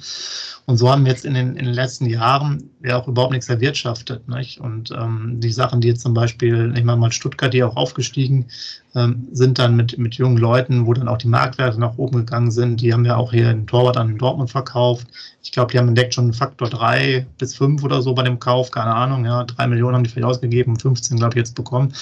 Und 0.66 0.77
so 0.77 0.88
haben 0.88 1.05
wir 1.05 1.12
jetzt 1.12 1.25
in 1.25 1.35
den, 1.35 1.57
in 1.57 1.64
den 1.64 1.75
letzten 1.75 2.07
Jahren 2.07 2.71
ja 2.85 3.01
auch 3.01 3.09
überhaupt 3.09 3.33
nichts 3.33 3.49
erwirtschaftet. 3.49 4.29
Nicht? 4.29 4.61
Und 4.61 4.92
ähm, 4.92 5.40
die 5.40 5.51
Sachen, 5.51 5.81
die 5.81 5.88
jetzt 5.88 6.03
zum 6.03 6.14
Beispiel, 6.14 6.68
nehmen 6.68 6.87
wir 6.87 6.97
mal 6.97 7.11
Stuttgart, 7.11 7.53
die 7.53 7.64
auch 7.64 7.75
aufgestiegen 7.77 8.47
ähm, 8.95 9.27
sind 9.33 9.59
dann 9.59 9.75
mit, 9.75 9.99
mit 9.99 10.14
jungen 10.14 10.37
Leuten, 10.37 10.87
wo 10.87 10.95
dann 10.95 11.09
auch 11.09 11.18
die 11.18 11.27
Marktwerte 11.29 11.81
nach 11.81 11.99
oben 11.99 12.18
gegangen 12.18 12.53
sind. 12.53 12.81
Die 12.81 12.92
haben 12.92 13.05
ja 13.05 13.16
auch 13.16 13.33
hier 13.33 13.49
einen 13.49 13.66
Torwart 13.66 13.97
an 13.97 14.18
Dortmund 14.18 14.51
verkauft. 14.51 15.09
Ich 15.42 15.51
glaube, 15.51 15.73
die 15.73 15.79
haben 15.79 15.88
entdeckt 15.88 16.14
schon 16.14 16.25
einen 16.25 16.33
Faktor 16.33 16.68
3 16.68 17.27
bis 17.38 17.57
5 17.57 17.83
oder 17.83 18.01
so 18.01 18.14
bei 18.14 18.23
dem 18.23 18.38
Kauf, 18.38 18.71
keine 18.71 18.95
Ahnung. 18.95 19.25
Ja, 19.25 19.42
3 19.42 19.66
Millionen 19.66 19.97
haben 19.97 20.05
die 20.05 20.11
vielleicht 20.11 20.29
ausgegeben, 20.29 20.79
15 20.79 21.16
glaube 21.16 21.35
ich 21.35 21.38
jetzt 21.38 21.57
bekommen. 21.57 21.92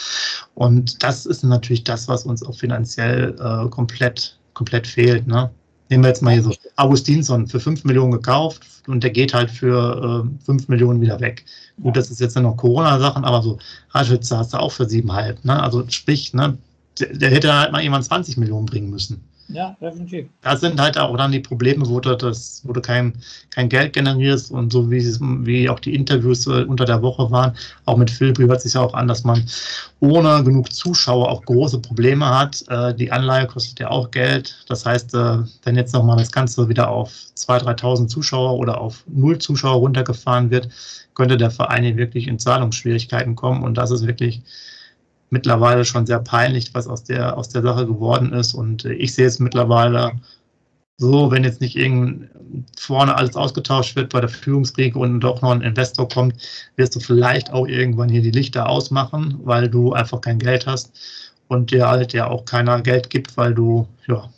Und 0.55 1.03
das 1.03 1.25
ist 1.25 1.45
natürlich 1.45 1.85
das, 1.85 2.09
was 2.09 2.25
uns 2.25 2.43
auch 2.43 2.55
finanziell 2.55 3.35
äh, 3.41 3.69
komplett, 3.71 4.39
komplett 4.53 4.87
fehlt. 4.87 5.27
Ne? 5.27 5.51
Nehmen 5.91 6.05
wir 6.05 6.09
jetzt 6.09 6.23
mal 6.23 6.33
hier 6.33 6.45
so 6.45 6.55
Augustinsson 6.77 7.49
für 7.49 7.59
5 7.59 7.85
Millionen 7.85 8.13
gekauft 8.13 8.63
und 8.87 9.03
der 9.03 9.11
geht 9.11 9.35
halt 9.35 9.51
für 9.51 10.25
äh, 10.25 10.45
5 10.47 10.69
Millionen 10.69 11.01
wieder 11.01 11.21
weg. 11.21 11.45
Gut, 11.83 11.97
das 11.97 12.11
ist 12.11 12.21
jetzt 12.21 12.37
noch 12.37 12.57
Corona-Sachen, 12.57 13.25
aber 13.25 13.43
so 13.43 13.59
Raschwitzer 13.91 14.39
hast 14.39 14.55
du 14.55 14.59
auch 14.59 14.71
für 14.71 14.85
7,5. 14.85 15.39
Ne? 15.43 15.61
Also 15.61 15.85
sprich, 15.89 16.33
ne, 16.33 16.57
der, 16.99 17.17
der 17.17 17.31
hätte 17.31 17.53
halt 17.53 17.73
mal 17.73 17.83
jemand 17.83 18.05
20 18.05 18.37
Millionen 18.37 18.67
bringen 18.67 18.89
müssen. 18.89 19.25
Ja, 19.53 19.77
definitiv. 19.81 20.29
Das 20.43 20.61
sind 20.61 20.81
halt 20.81 20.97
auch 20.99 21.17
dann 21.17 21.33
die 21.33 21.41
Probleme, 21.41 21.89
wo 21.89 21.99
du, 22.01 22.17
das, 22.17 22.63
wo 22.65 22.73
du 22.73 22.81
kein, 22.81 23.15
kein 23.51 23.69
Geld 23.69 23.93
generierst 23.93 24.51
und 24.51 24.73
so 24.73 24.91
wie, 24.91 25.03
wie 25.45 25.69
auch 25.69 25.81
die 25.81 25.95
Interviews 25.95 26.47
äh, 26.47 26.65
unter 26.65 26.85
der 26.85 27.03
Woche 27.03 27.31
waren, 27.31 27.57
auch 27.85 27.97
mit 27.97 28.11
Philby 28.11 28.45
hört 28.45 28.63
sich 28.63 28.75
ja 28.75 28.81
auch 28.81 28.95
an, 28.95 29.09
dass 29.09 29.25
man 29.25 29.45
ohne 30.01 30.45
genug 30.45 30.73
Zuschauer 30.73 31.29
auch 31.29 31.45
große 31.45 31.81
Probleme 31.81 32.27
hat. 32.27 32.65
Äh, 32.69 32.95
die 32.95 33.11
Anleihe 33.11 33.47
kostet 33.47 33.81
ja 33.81 33.91
auch 33.91 34.11
Geld. 34.11 34.65
Das 34.69 34.87
heißt, 34.87 35.15
äh, 35.15 35.39
wenn 35.65 35.77
jetzt 35.77 35.95
nochmal 35.95 36.17
das 36.17 36.31
Ganze 36.33 36.69
wieder 36.69 36.89
auf 36.89 37.11
2.000, 37.37 37.81
3.000 37.81 38.07
Zuschauer 38.09 38.59
oder 38.59 38.81
auf 38.81 39.05
null 39.09 39.39
Zuschauer 39.39 39.77
runtergefahren 39.77 40.51
wird, 40.51 40.69
könnte 41.15 41.37
der 41.37 41.51
Verein 41.51 41.85
hier 41.85 41.97
wirklich 41.97 42.29
in 42.29 42.39
Zahlungsschwierigkeiten 42.39 43.35
kommen 43.35 43.63
und 43.63 43.75
das 43.75 43.91
ist 43.91 44.07
wirklich 44.07 44.43
mittlerweile 45.31 45.85
schon 45.85 46.07
sehr 46.07 46.21
peinlich, 46.21 46.75
was 46.75 46.87
aus 46.87 47.05
der, 47.05 47.37
aus 47.37 47.49
der 47.49 47.63
Sache 47.63 47.87
geworden 47.87 48.33
ist. 48.33 48.55
Und 48.55 48.85
äh, 48.85 48.93
ich 48.93 49.15
sehe 49.15 49.27
es 49.27 49.39
mittlerweile 49.39 50.13
so, 50.99 51.31
wenn 51.31 51.45
jetzt 51.45 51.63
nicht 51.63 51.77
irgend 51.77 52.29
vorne 52.79 53.17
alles 53.17 53.35
ausgetauscht 53.35 53.97
wird 53.97 54.13
bei 54.13 54.21
der 54.21 54.29
Führungskriege 54.29 54.99
und 54.99 55.21
doch 55.21 55.41
noch 55.41 55.53
ein 55.53 55.63
Investor 55.63 56.09
kommt, 56.09 56.35
wirst 56.77 56.95
du 56.95 57.01
vielleicht 57.01 57.53
auch 57.53 57.67
irgendwann 57.67 58.11
hier 58.11 58.21
die 58.21 58.31
Lichter 58.31 58.69
ausmachen, 58.69 59.41
weil 59.45 59.71
du 59.71 59.95
einfach 59.95 60.21
kein 60.21 60.39
Geld 60.39 60.67
hast 60.67 60.93
und 61.49 61.71
dir 61.71 61.89
halt 61.89 62.13
ja 62.13 62.29
auch 62.29 62.45
keiner 62.45 62.83
Geld 62.83 63.09
gibt, 63.09 63.37
weil 63.39 63.55
du, 63.55 63.89
ja, 64.09 64.29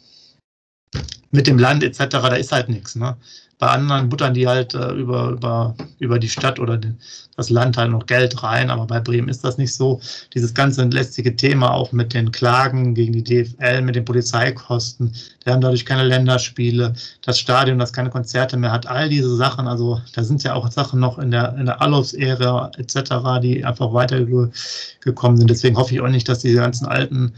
mit 1.32 1.46
dem 1.46 1.58
Land 1.58 1.82
etc., 1.82 2.06
da 2.08 2.34
ist 2.34 2.52
halt 2.52 2.68
nichts. 2.68 2.94
Ne? 2.94 3.16
Bei 3.62 3.68
anderen 3.68 4.08
buttern 4.08 4.34
die 4.34 4.48
halt 4.48 4.74
äh, 4.74 4.90
über, 4.90 5.28
über, 5.28 5.76
über 6.00 6.18
die 6.18 6.28
Stadt 6.28 6.58
oder 6.58 6.76
den, 6.76 6.98
das 7.36 7.48
Land 7.48 7.76
halt 7.76 7.92
noch 7.92 8.06
Geld 8.06 8.42
rein, 8.42 8.70
aber 8.70 8.88
bei 8.88 8.98
Bremen 8.98 9.28
ist 9.28 9.44
das 9.44 9.56
nicht 9.56 9.72
so. 9.72 10.00
Dieses 10.34 10.52
ganze 10.52 10.82
lästige 10.82 11.36
Thema 11.36 11.72
auch 11.72 11.92
mit 11.92 12.12
den 12.12 12.32
Klagen 12.32 12.92
gegen 12.96 13.12
die 13.12 13.22
DFL, 13.22 13.82
mit 13.82 13.94
den 13.94 14.04
Polizeikosten, 14.04 15.14
die 15.46 15.50
haben 15.50 15.60
dadurch 15.60 15.86
keine 15.86 16.02
Länderspiele, 16.02 16.94
das 17.24 17.38
Stadion, 17.38 17.78
das 17.78 17.92
keine 17.92 18.10
Konzerte 18.10 18.56
mehr 18.56 18.72
hat, 18.72 18.88
all 18.88 19.08
diese 19.08 19.36
Sachen, 19.36 19.68
also 19.68 20.00
da 20.12 20.24
sind 20.24 20.42
ja 20.42 20.54
auch 20.54 20.68
Sachen 20.72 20.98
noch 20.98 21.20
in 21.20 21.30
der, 21.30 21.54
in 21.56 21.66
der 21.66 21.80
Alofs-Ära 21.80 22.72
etc., 22.78 23.40
die 23.40 23.64
einfach 23.64 23.92
weitergekommen 23.92 25.36
sind. 25.36 25.48
Deswegen 25.48 25.76
hoffe 25.76 25.94
ich 25.94 26.00
auch 26.00 26.08
nicht, 26.08 26.28
dass 26.28 26.40
diese 26.40 26.56
ganzen 26.56 26.86
alten 26.86 27.32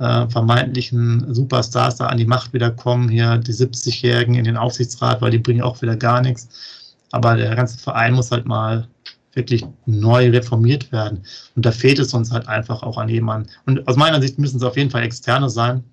äh, 0.00 0.28
vermeintlichen 0.28 1.32
Superstars 1.32 1.96
da 1.96 2.06
an 2.06 2.18
die 2.18 2.26
Macht 2.26 2.52
wieder 2.52 2.70
kommen, 2.70 3.08
hier 3.08 3.36
die 3.36 3.52
70-Jährigen 3.52 4.34
in 4.34 4.44
den 4.44 4.56
Aufsichtsrat, 4.56 5.20
weil 5.20 5.30
die 5.30 5.38
bringen 5.38 5.62
auch 5.62 5.80
wieder 5.82 5.96
gar 5.96 6.22
nichts. 6.22 6.96
Aber 7.12 7.36
der 7.36 7.54
ganze 7.54 7.78
Verein 7.78 8.14
muss 8.14 8.30
halt 8.30 8.46
mal 8.46 8.88
wirklich 9.34 9.64
neu 9.86 10.30
reformiert 10.30 10.90
werden. 10.90 11.22
Und 11.54 11.66
da 11.66 11.70
fehlt 11.70 11.98
es 11.98 12.14
uns 12.14 12.32
halt 12.32 12.48
einfach 12.48 12.82
auch 12.82 12.96
an 12.96 13.08
jemanden. 13.08 13.50
Und 13.66 13.86
aus 13.86 13.96
meiner 13.96 14.20
Sicht 14.20 14.38
müssen 14.38 14.56
es 14.56 14.62
auf 14.62 14.76
jeden 14.76 14.90
Fall 14.90 15.02
Externe 15.02 15.50
sein. 15.50 15.84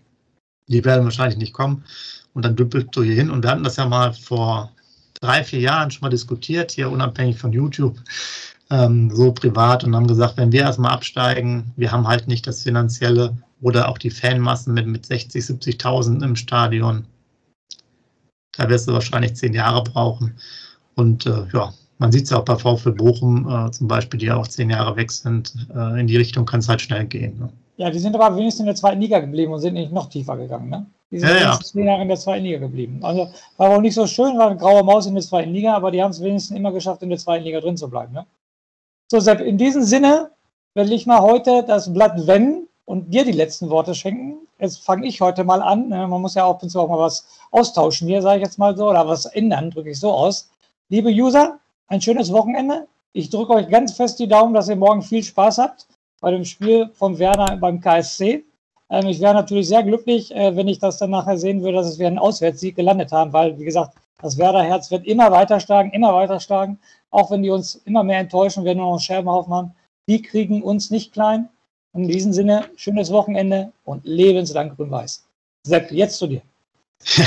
Die 0.67 0.83
werden 0.83 1.03
wahrscheinlich 1.03 1.37
nicht 1.37 1.53
kommen. 1.53 1.83
Und 2.33 2.45
dann 2.45 2.55
dümpelst 2.55 2.95
du 2.95 3.03
hier 3.03 3.15
hin. 3.15 3.29
Und 3.29 3.43
wir 3.43 3.51
hatten 3.51 3.63
das 3.63 3.75
ja 3.75 3.85
mal 3.85 4.13
vor 4.13 4.71
drei, 5.19 5.43
vier 5.43 5.59
Jahren 5.59 5.91
schon 5.91 6.01
mal 6.01 6.09
diskutiert, 6.09 6.71
hier 6.71 6.89
unabhängig 6.89 7.37
von 7.37 7.51
YouTube, 7.51 7.97
ähm, 8.69 9.11
so 9.13 9.31
privat 9.31 9.83
und 9.83 9.95
haben 9.95 10.07
gesagt, 10.07 10.37
wenn 10.37 10.51
wir 10.51 10.61
erstmal 10.61 10.91
absteigen, 10.91 11.73
wir 11.75 11.91
haben 11.91 12.07
halt 12.07 12.27
nicht 12.27 12.45
das 12.47 12.63
finanzielle 12.63 13.35
oder 13.61 13.89
auch 13.89 13.97
die 13.97 14.09
Fanmassen 14.09 14.73
mit, 14.73 14.87
mit 14.87 15.05
60, 15.05 15.43
70.000 15.43 16.23
im 16.23 16.35
Stadion. 16.35 17.05
Da 18.57 18.69
wirst 18.69 18.87
du 18.87 18.93
wahrscheinlich 18.93 19.35
zehn 19.35 19.53
Jahre 19.53 19.83
brauchen. 19.83 20.37
Und 20.95 21.25
äh, 21.25 21.45
ja, 21.53 21.73
man 21.99 22.11
sieht 22.11 22.25
es 22.25 22.29
ja 22.31 22.37
auch 22.37 22.45
bei 22.45 22.55
VfL 22.55 22.91
Bochum 22.91 23.47
äh, 23.49 23.71
zum 23.71 23.87
Beispiel, 23.87 24.19
die 24.19 24.27
ja 24.27 24.35
auch 24.35 24.47
zehn 24.47 24.69
Jahre 24.69 24.95
weg 24.95 25.11
sind. 25.11 25.53
Äh, 25.75 25.99
in 25.99 26.07
die 26.07 26.17
Richtung 26.17 26.45
kann 26.45 26.59
es 26.59 26.69
halt 26.69 26.81
schnell 26.81 27.05
gehen. 27.05 27.37
Ne? 27.39 27.49
Ja, 27.77 27.89
die 27.89 27.99
sind 27.99 28.15
aber 28.15 28.35
wenigstens 28.35 28.61
in 28.61 28.65
der 28.67 28.75
zweiten 28.75 29.01
Liga 29.01 29.19
geblieben 29.19 29.53
und 29.53 29.59
sind 29.59 29.75
nicht 29.75 29.91
noch 29.91 30.09
tiefer 30.09 30.37
gegangen. 30.37 30.69
Ne? 30.69 30.85
Die 31.11 31.19
sind 31.19 31.29
ja, 31.29 31.37
ja. 31.37 31.59
zehn 31.59 31.85
Jahre 31.85 32.01
in 32.01 32.07
der 32.07 32.17
zweiten 32.17 32.43
Liga 32.43 32.59
geblieben. 32.59 32.99
Also 33.01 33.31
war 33.57 33.69
auch 33.69 33.81
nicht 33.81 33.93
so 33.93 34.05
schön, 34.07 34.37
war 34.37 34.49
eine 34.49 34.59
graue 34.59 34.83
Maus 34.83 35.05
in 35.05 35.13
der 35.13 35.23
zweiten 35.23 35.51
Liga, 35.51 35.73
aber 35.75 35.91
die 35.91 36.01
haben 36.01 36.11
es 36.11 36.21
wenigstens 36.21 36.57
immer 36.57 36.71
geschafft, 36.71 37.01
in 37.03 37.09
der 37.09 37.19
zweiten 37.19 37.45
Liga 37.45 37.59
drin 37.61 37.77
zu 37.77 37.89
bleiben. 37.89 38.13
Ne? 38.13 38.25
So, 39.09 39.19
Sepp, 39.19 39.39
in 39.39 39.57
diesem 39.57 39.83
Sinne 39.83 40.31
will 40.73 40.91
ich 40.91 41.05
mal 41.05 41.21
heute 41.21 41.63
das 41.65 41.91
Blatt 41.93 42.27
wenden 42.27 42.66
und 42.87 43.13
dir 43.13 43.25
die 43.25 43.33
letzten 43.33 43.69
Worte 43.69 43.93
schenken. 43.93 44.47
Jetzt 44.59 44.83
fange 44.83 45.07
ich 45.07 45.19
heute 45.19 45.43
mal 45.43 45.61
an. 45.61 45.89
Ne? 45.89 46.07
Man 46.07 46.21
muss 46.21 46.35
ja 46.35 46.45
auch 46.45 46.61
und 46.61 46.69
zu 46.69 46.79
auch 46.79 46.87
mal 46.87 46.97
was 46.97 47.27
austauschen 47.51 48.07
hier, 48.07 48.21
sage 48.21 48.37
ich 48.37 48.45
jetzt 48.45 48.57
mal 48.57 48.75
so, 48.77 48.89
oder 48.89 49.05
was 49.05 49.25
ändern, 49.25 49.69
drücke 49.71 49.91
ich 49.91 49.99
so 49.99 50.11
aus. 50.11 50.49
Liebe 50.87 51.09
User, 51.09 51.59
ein 51.87 52.01
schönes 52.01 52.31
Wochenende. 52.31 52.87
Ich 53.11 53.29
drücke 53.29 53.53
euch 53.53 53.67
ganz 53.67 53.93
fest 53.93 54.19
die 54.19 54.27
Daumen, 54.27 54.53
dass 54.53 54.69
ihr 54.69 54.77
morgen 54.77 55.01
viel 55.01 55.21
Spaß 55.21 55.57
habt 55.57 55.85
bei 56.21 56.31
dem 56.31 56.45
Spiel 56.45 56.89
vom 56.93 57.19
Werner 57.19 57.57
beim 57.57 57.81
KSC. 57.81 58.45
Ähm, 58.89 59.07
ich 59.07 59.19
wäre 59.19 59.33
natürlich 59.33 59.67
sehr 59.67 59.83
glücklich, 59.83 60.33
äh, 60.33 60.55
wenn 60.55 60.69
ich 60.69 60.79
das 60.79 60.97
dann 60.97 61.09
nachher 61.09 61.37
sehen 61.37 61.61
würde, 61.63 61.79
dass 61.79 61.99
wir 61.99 62.07
einen 62.07 62.19
Auswärtssieg 62.19 62.77
gelandet 62.77 63.11
haben, 63.11 63.33
weil, 63.33 63.59
wie 63.59 63.65
gesagt, 63.65 63.97
das 64.21 64.37
Werder-Herz 64.37 64.91
wird 64.91 65.05
immer 65.05 65.29
weiter 65.31 65.59
schlagen, 65.59 65.91
immer 65.91 66.13
weiter 66.13 66.39
schlagen, 66.39 66.79
auch 67.11 67.31
wenn 67.31 67.43
die 67.43 67.49
uns 67.49 67.75
immer 67.83 68.03
mehr 68.03 68.19
enttäuschen, 68.19 68.63
wir 68.63 68.75
nur 68.75 68.93
noch 68.93 68.99
Scherbenhaufen 69.01 69.53
haben. 69.53 69.75
Die 70.07 70.21
kriegen 70.21 70.63
uns 70.63 70.89
nicht 70.89 71.11
klein. 71.11 71.49
In 71.97 72.07
diesem 72.07 72.31
Sinne, 72.31 72.65
schönes 72.75 73.09
Wochenende 73.11 73.71
und 73.83 74.05
lebenslang 74.05 74.75
grün-weiß. 74.75 75.25
Sepp, 75.63 75.91
jetzt 75.91 76.19
zu 76.19 76.27
dir. 76.27 76.43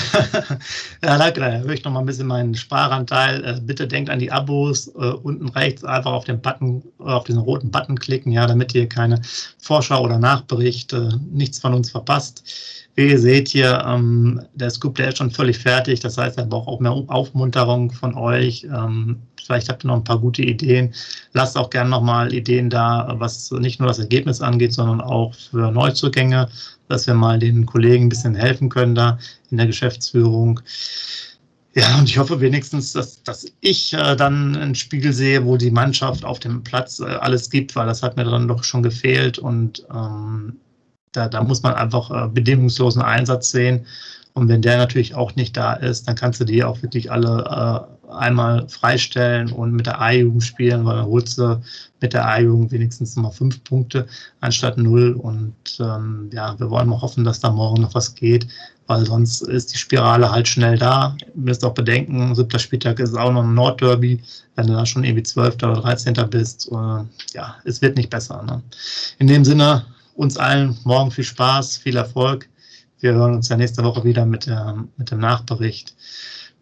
ja, 1.03 1.19
danke. 1.19 1.41
Da 1.41 1.61
würde 1.61 1.75
ich 1.75 1.85
noch 1.85 1.91
mal 1.91 1.99
ein 2.01 2.07
bisschen 2.07 2.29
meinen 2.29 2.55
Sparanteil. 2.55 3.45
Äh, 3.45 3.61
bitte 3.61 3.89
denkt 3.89 4.11
an 4.11 4.21
die 4.21 4.31
Abos. 4.31 4.87
Äh, 4.89 5.11
unten 5.23 5.49
rechts 5.49 5.83
einfach 5.85 6.13
auf 6.13 6.25
den 6.25 6.41
Button, 6.41 6.85
äh, 7.01 7.03
auf 7.03 7.25
diesen 7.25 7.43
roten 7.43 7.73
Button 7.73 7.99
klicken, 7.99 8.31
ja, 8.31 8.47
damit 8.47 8.73
ihr 8.75 8.89
keine 8.89 9.21
Vorschau 9.59 10.05
oder 10.05 10.21
Nachbericht, 10.21 10.95
nichts 11.33 11.59
von 11.59 11.75
uns 11.75 11.91
verpasst. 11.91 12.45
Wie 12.95 13.09
ihr 13.11 13.19
seht 13.19 13.49
hier, 13.49 13.83
ähm, 13.85 14.41
der 14.55 14.71
Scoop, 14.71 14.95
der 14.95 15.09
ist 15.09 15.19
schon 15.19 15.33
völlig 15.33 15.59
fertig. 15.59 15.99
Das 15.99 16.17
heißt, 16.17 16.39
er 16.39 16.47
braucht 16.47 16.69
auch 16.69 16.79
mehr 16.79 16.93
Aufmunterung 16.93 17.91
von 17.91 18.15
euch. 18.15 18.67
Vielleicht 19.51 19.69
habt 19.69 19.85
ihr 19.85 19.89
noch 19.89 19.97
ein 19.97 20.05
paar 20.05 20.21
gute 20.21 20.43
Ideen. 20.43 20.95
Lasst 21.33 21.59
auch 21.59 21.71
gerne 21.71 21.91
nochmal 21.91 22.33
Ideen 22.33 22.71
da, 22.71 23.17
was 23.19 23.51
nicht 23.51 23.81
nur 23.81 23.89
das 23.89 23.99
Ergebnis 23.99 24.41
angeht, 24.41 24.73
sondern 24.73 25.01
auch 25.01 25.35
für 25.35 25.73
Neuzugänge, 25.73 26.49
dass 26.87 27.09
wir 27.09 27.15
mal 27.15 27.41
den 27.41 27.67
Kollegen 27.67 28.05
ein 28.05 28.09
bisschen 28.11 28.37
helfen 28.37 28.69
können 28.69 28.95
da 28.95 29.19
in 29.51 29.57
der 29.57 29.67
Geschäftsführung. 29.67 30.61
Ja, 31.75 31.99
und 31.99 32.09
ich 32.09 32.17
hoffe 32.17 32.41
wenigstens, 32.41 32.93
dass, 32.93 33.25
dass 33.25 33.45
ich 33.61 33.93
äh, 33.93 34.15
dann 34.15 34.55
ein 34.55 34.77
Spiegel 34.77 35.13
sehe, 35.13 35.45
wo 35.45 35.57
die 35.57 35.73
Mannschaft 35.73 36.25
auf 36.25 36.39
dem 36.39 36.63
Platz 36.63 37.01
äh, 37.01 37.07
alles 37.07 37.51
gibt, 37.51 37.75
weil 37.75 37.87
das 37.87 38.05
hat 38.05 38.17
mir 38.17 38.25
dann 38.25 38.47
doch 38.47 38.63
schon 38.63 38.85
gefehlt. 38.85 39.41
Und 39.41 39.85
ähm, 39.93 40.59
da, 41.11 41.29
da 41.29 41.43
muss 41.43 41.65
man 41.65 41.75
einfach 41.75 42.09
äh, 42.13 42.29
bedingungslosen 42.29 43.03
Einsatz 43.03 43.51
sehen. 43.51 43.85
Und 44.41 44.49
wenn 44.49 44.63
der 44.63 44.79
natürlich 44.79 45.15
auch 45.15 45.37
nicht 45.37 45.55
da 45.55 45.75
ist, 45.75 46.09
dann 46.09 46.15
kannst 46.15 46.41
du 46.41 46.47
die 46.47 46.65
auch 46.65 46.81
wirklich 46.81 47.13
alle 47.13 47.87
äh, 48.09 48.11
einmal 48.11 48.67
freistellen 48.71 49.53
und 49.53 49.73
mit 49.73 49.85
der 49.85 50.01
A-Jugend 50.01 50.43
spielen, 50.43 50.87
weil 50.87 50.97
dann 50.97 51.05
holst 51.05 51.37
du 51.37 51.61
mit 52.01 52.15
der 52.15 52.27
A-Jugend 52.27 52.73
wenigstens 52.73 53.17
nochmal 53.17 53.33
fünf 53.33 53.63
Punkte 53.65 54.07
anstatt 54.41 54.79
null. 54.79 55.13
Und 55.13 55.55
ähm, 55.79 56.31
ja, 56.33 56.59
wir 56.59 56.71
wollen 56.71 56.89
mal 56.89 57.03
hoffen, 57.03 57.23
dass 57.23 57.41
da 57.41 57.51
morgen 57.51 57.83
noch 57.83 57.95
was 57.95 58.15
geht, 58.15 58.47
weil 58.87 59.05
sonst 59.05 59.43
ist 59.43 59.75
die 59.75 59.79
Spirale 59.79 60.33
halt 60.33 60.49
schnell 60.49 60.79
da. 60.79 61.15
Ihr 61.21 61.43
müsst 61.43 61.63
auch 61.63 61.75
bedenken, 61.75 62.35
siebter 62.35 62.59
Spieltag 62.59 62.99
ist 62.99 63.15
auch 63.15 63.33
noch 63.33 63.45
ein 63.45 63.53
Nordderby, 63.53 64.23
wenn 64.57 64.69
du 64.69 64.73
da 64.73 64.87
schon 64.87 65.05
irgendwie 65.05 65.25
zwölfter 65.25 65.71
oder 65.71 65.83
dreizehnter 65.83 66.27
bist. 66.27 66.67
Äh, 66.73 67.05
ja, 67.35 67.57
es 67.67 67.83
wird 67.83 67.95
nicht 67.95 68.09
besser. 68.09 68.43
Ne? 68.43 68.63
In 69.19 69.27
dem 69.27 69.45
Sinne, 69.45 69.85
uns 70.15 70.39
allen 70.39 70.79
morgen 70.85 71.11
viel 71.11 71.25
Spaß, 71.25 71.77
viel 71.77 71.99
Erfolg. 71.99 72.49
Wir 73.01 73.15
hören 73.15 73.35
uns 73.37 73.49
ja 73.49 73.57
nächste 73.57 73.83
Woche 73.83 74.05
wieder 74.05 74.27
mit, 74.27 74.45
der, 74.47 74.77
mit 74.99 75.11
dem 75.11 75.21
Nachbericht. 75.21 75.95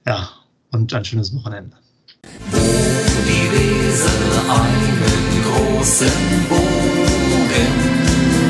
Ja, 0.06 0.28
und 0.70 0.94
ein 0.94 1.04
schönes 1.04 1.34
Wochenende. 1.34 1.76
Wo 2.52 2.58
die 3.26 3.50
Weser 3.50 4.08
einen 4.48 5.42
großen 5.42 6.06
Bogen 6.48 7.66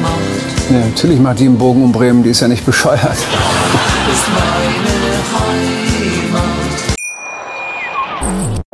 macht. 0.03 0.71
Ja, 0.71 0.81
natürlich 0.87 1.19
macht 1.19 1.39
die 1.39 1.47
einen 1.47 1.57
Bogen 1.57 1.83
um 1.83 1.91
Bremen, 1.91 2.23
die 2.23 2.29
ist 2.29 2.41
ja 2.41 2.49
nicht 2.49 2.67
bescheuert. 2.67 3.01
Ist 3.01 4.29
meine 4.29 5.17
Heimat. 6.29 6.59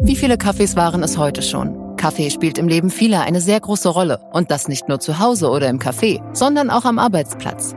Wie 0.03 0.17
viele 0.17 0.37
Kaffees 0.37 0.75
waren 0.75 1.05
es 1.05 1.17
heute 1.17 1.43
schon? 1.43 1.97
Kaffee 1.97 2.31
spielt 2.31 2.59
im 2.59 2.67
Leben 2.67 2.91
vieler 2.91 3.21
eine 3.21 3.41
sehr 3.41 3.61
große 3.61 3.89
Rolle. 3.89 4.19
Und 4.33 4.51
das 4.51 4.67
nicht 4.67 4.89
nur 4.89 4.99
zu 4.99 5.21
Hause 5.21 5.51
oder 5.51 5.69
im 5.69 5.79
Café, 5.79 6.21
sondern 6.35 6.69
auch 6.69 6.85
am 6.85 6.99
Arbeitsplatz. 6.99 7.77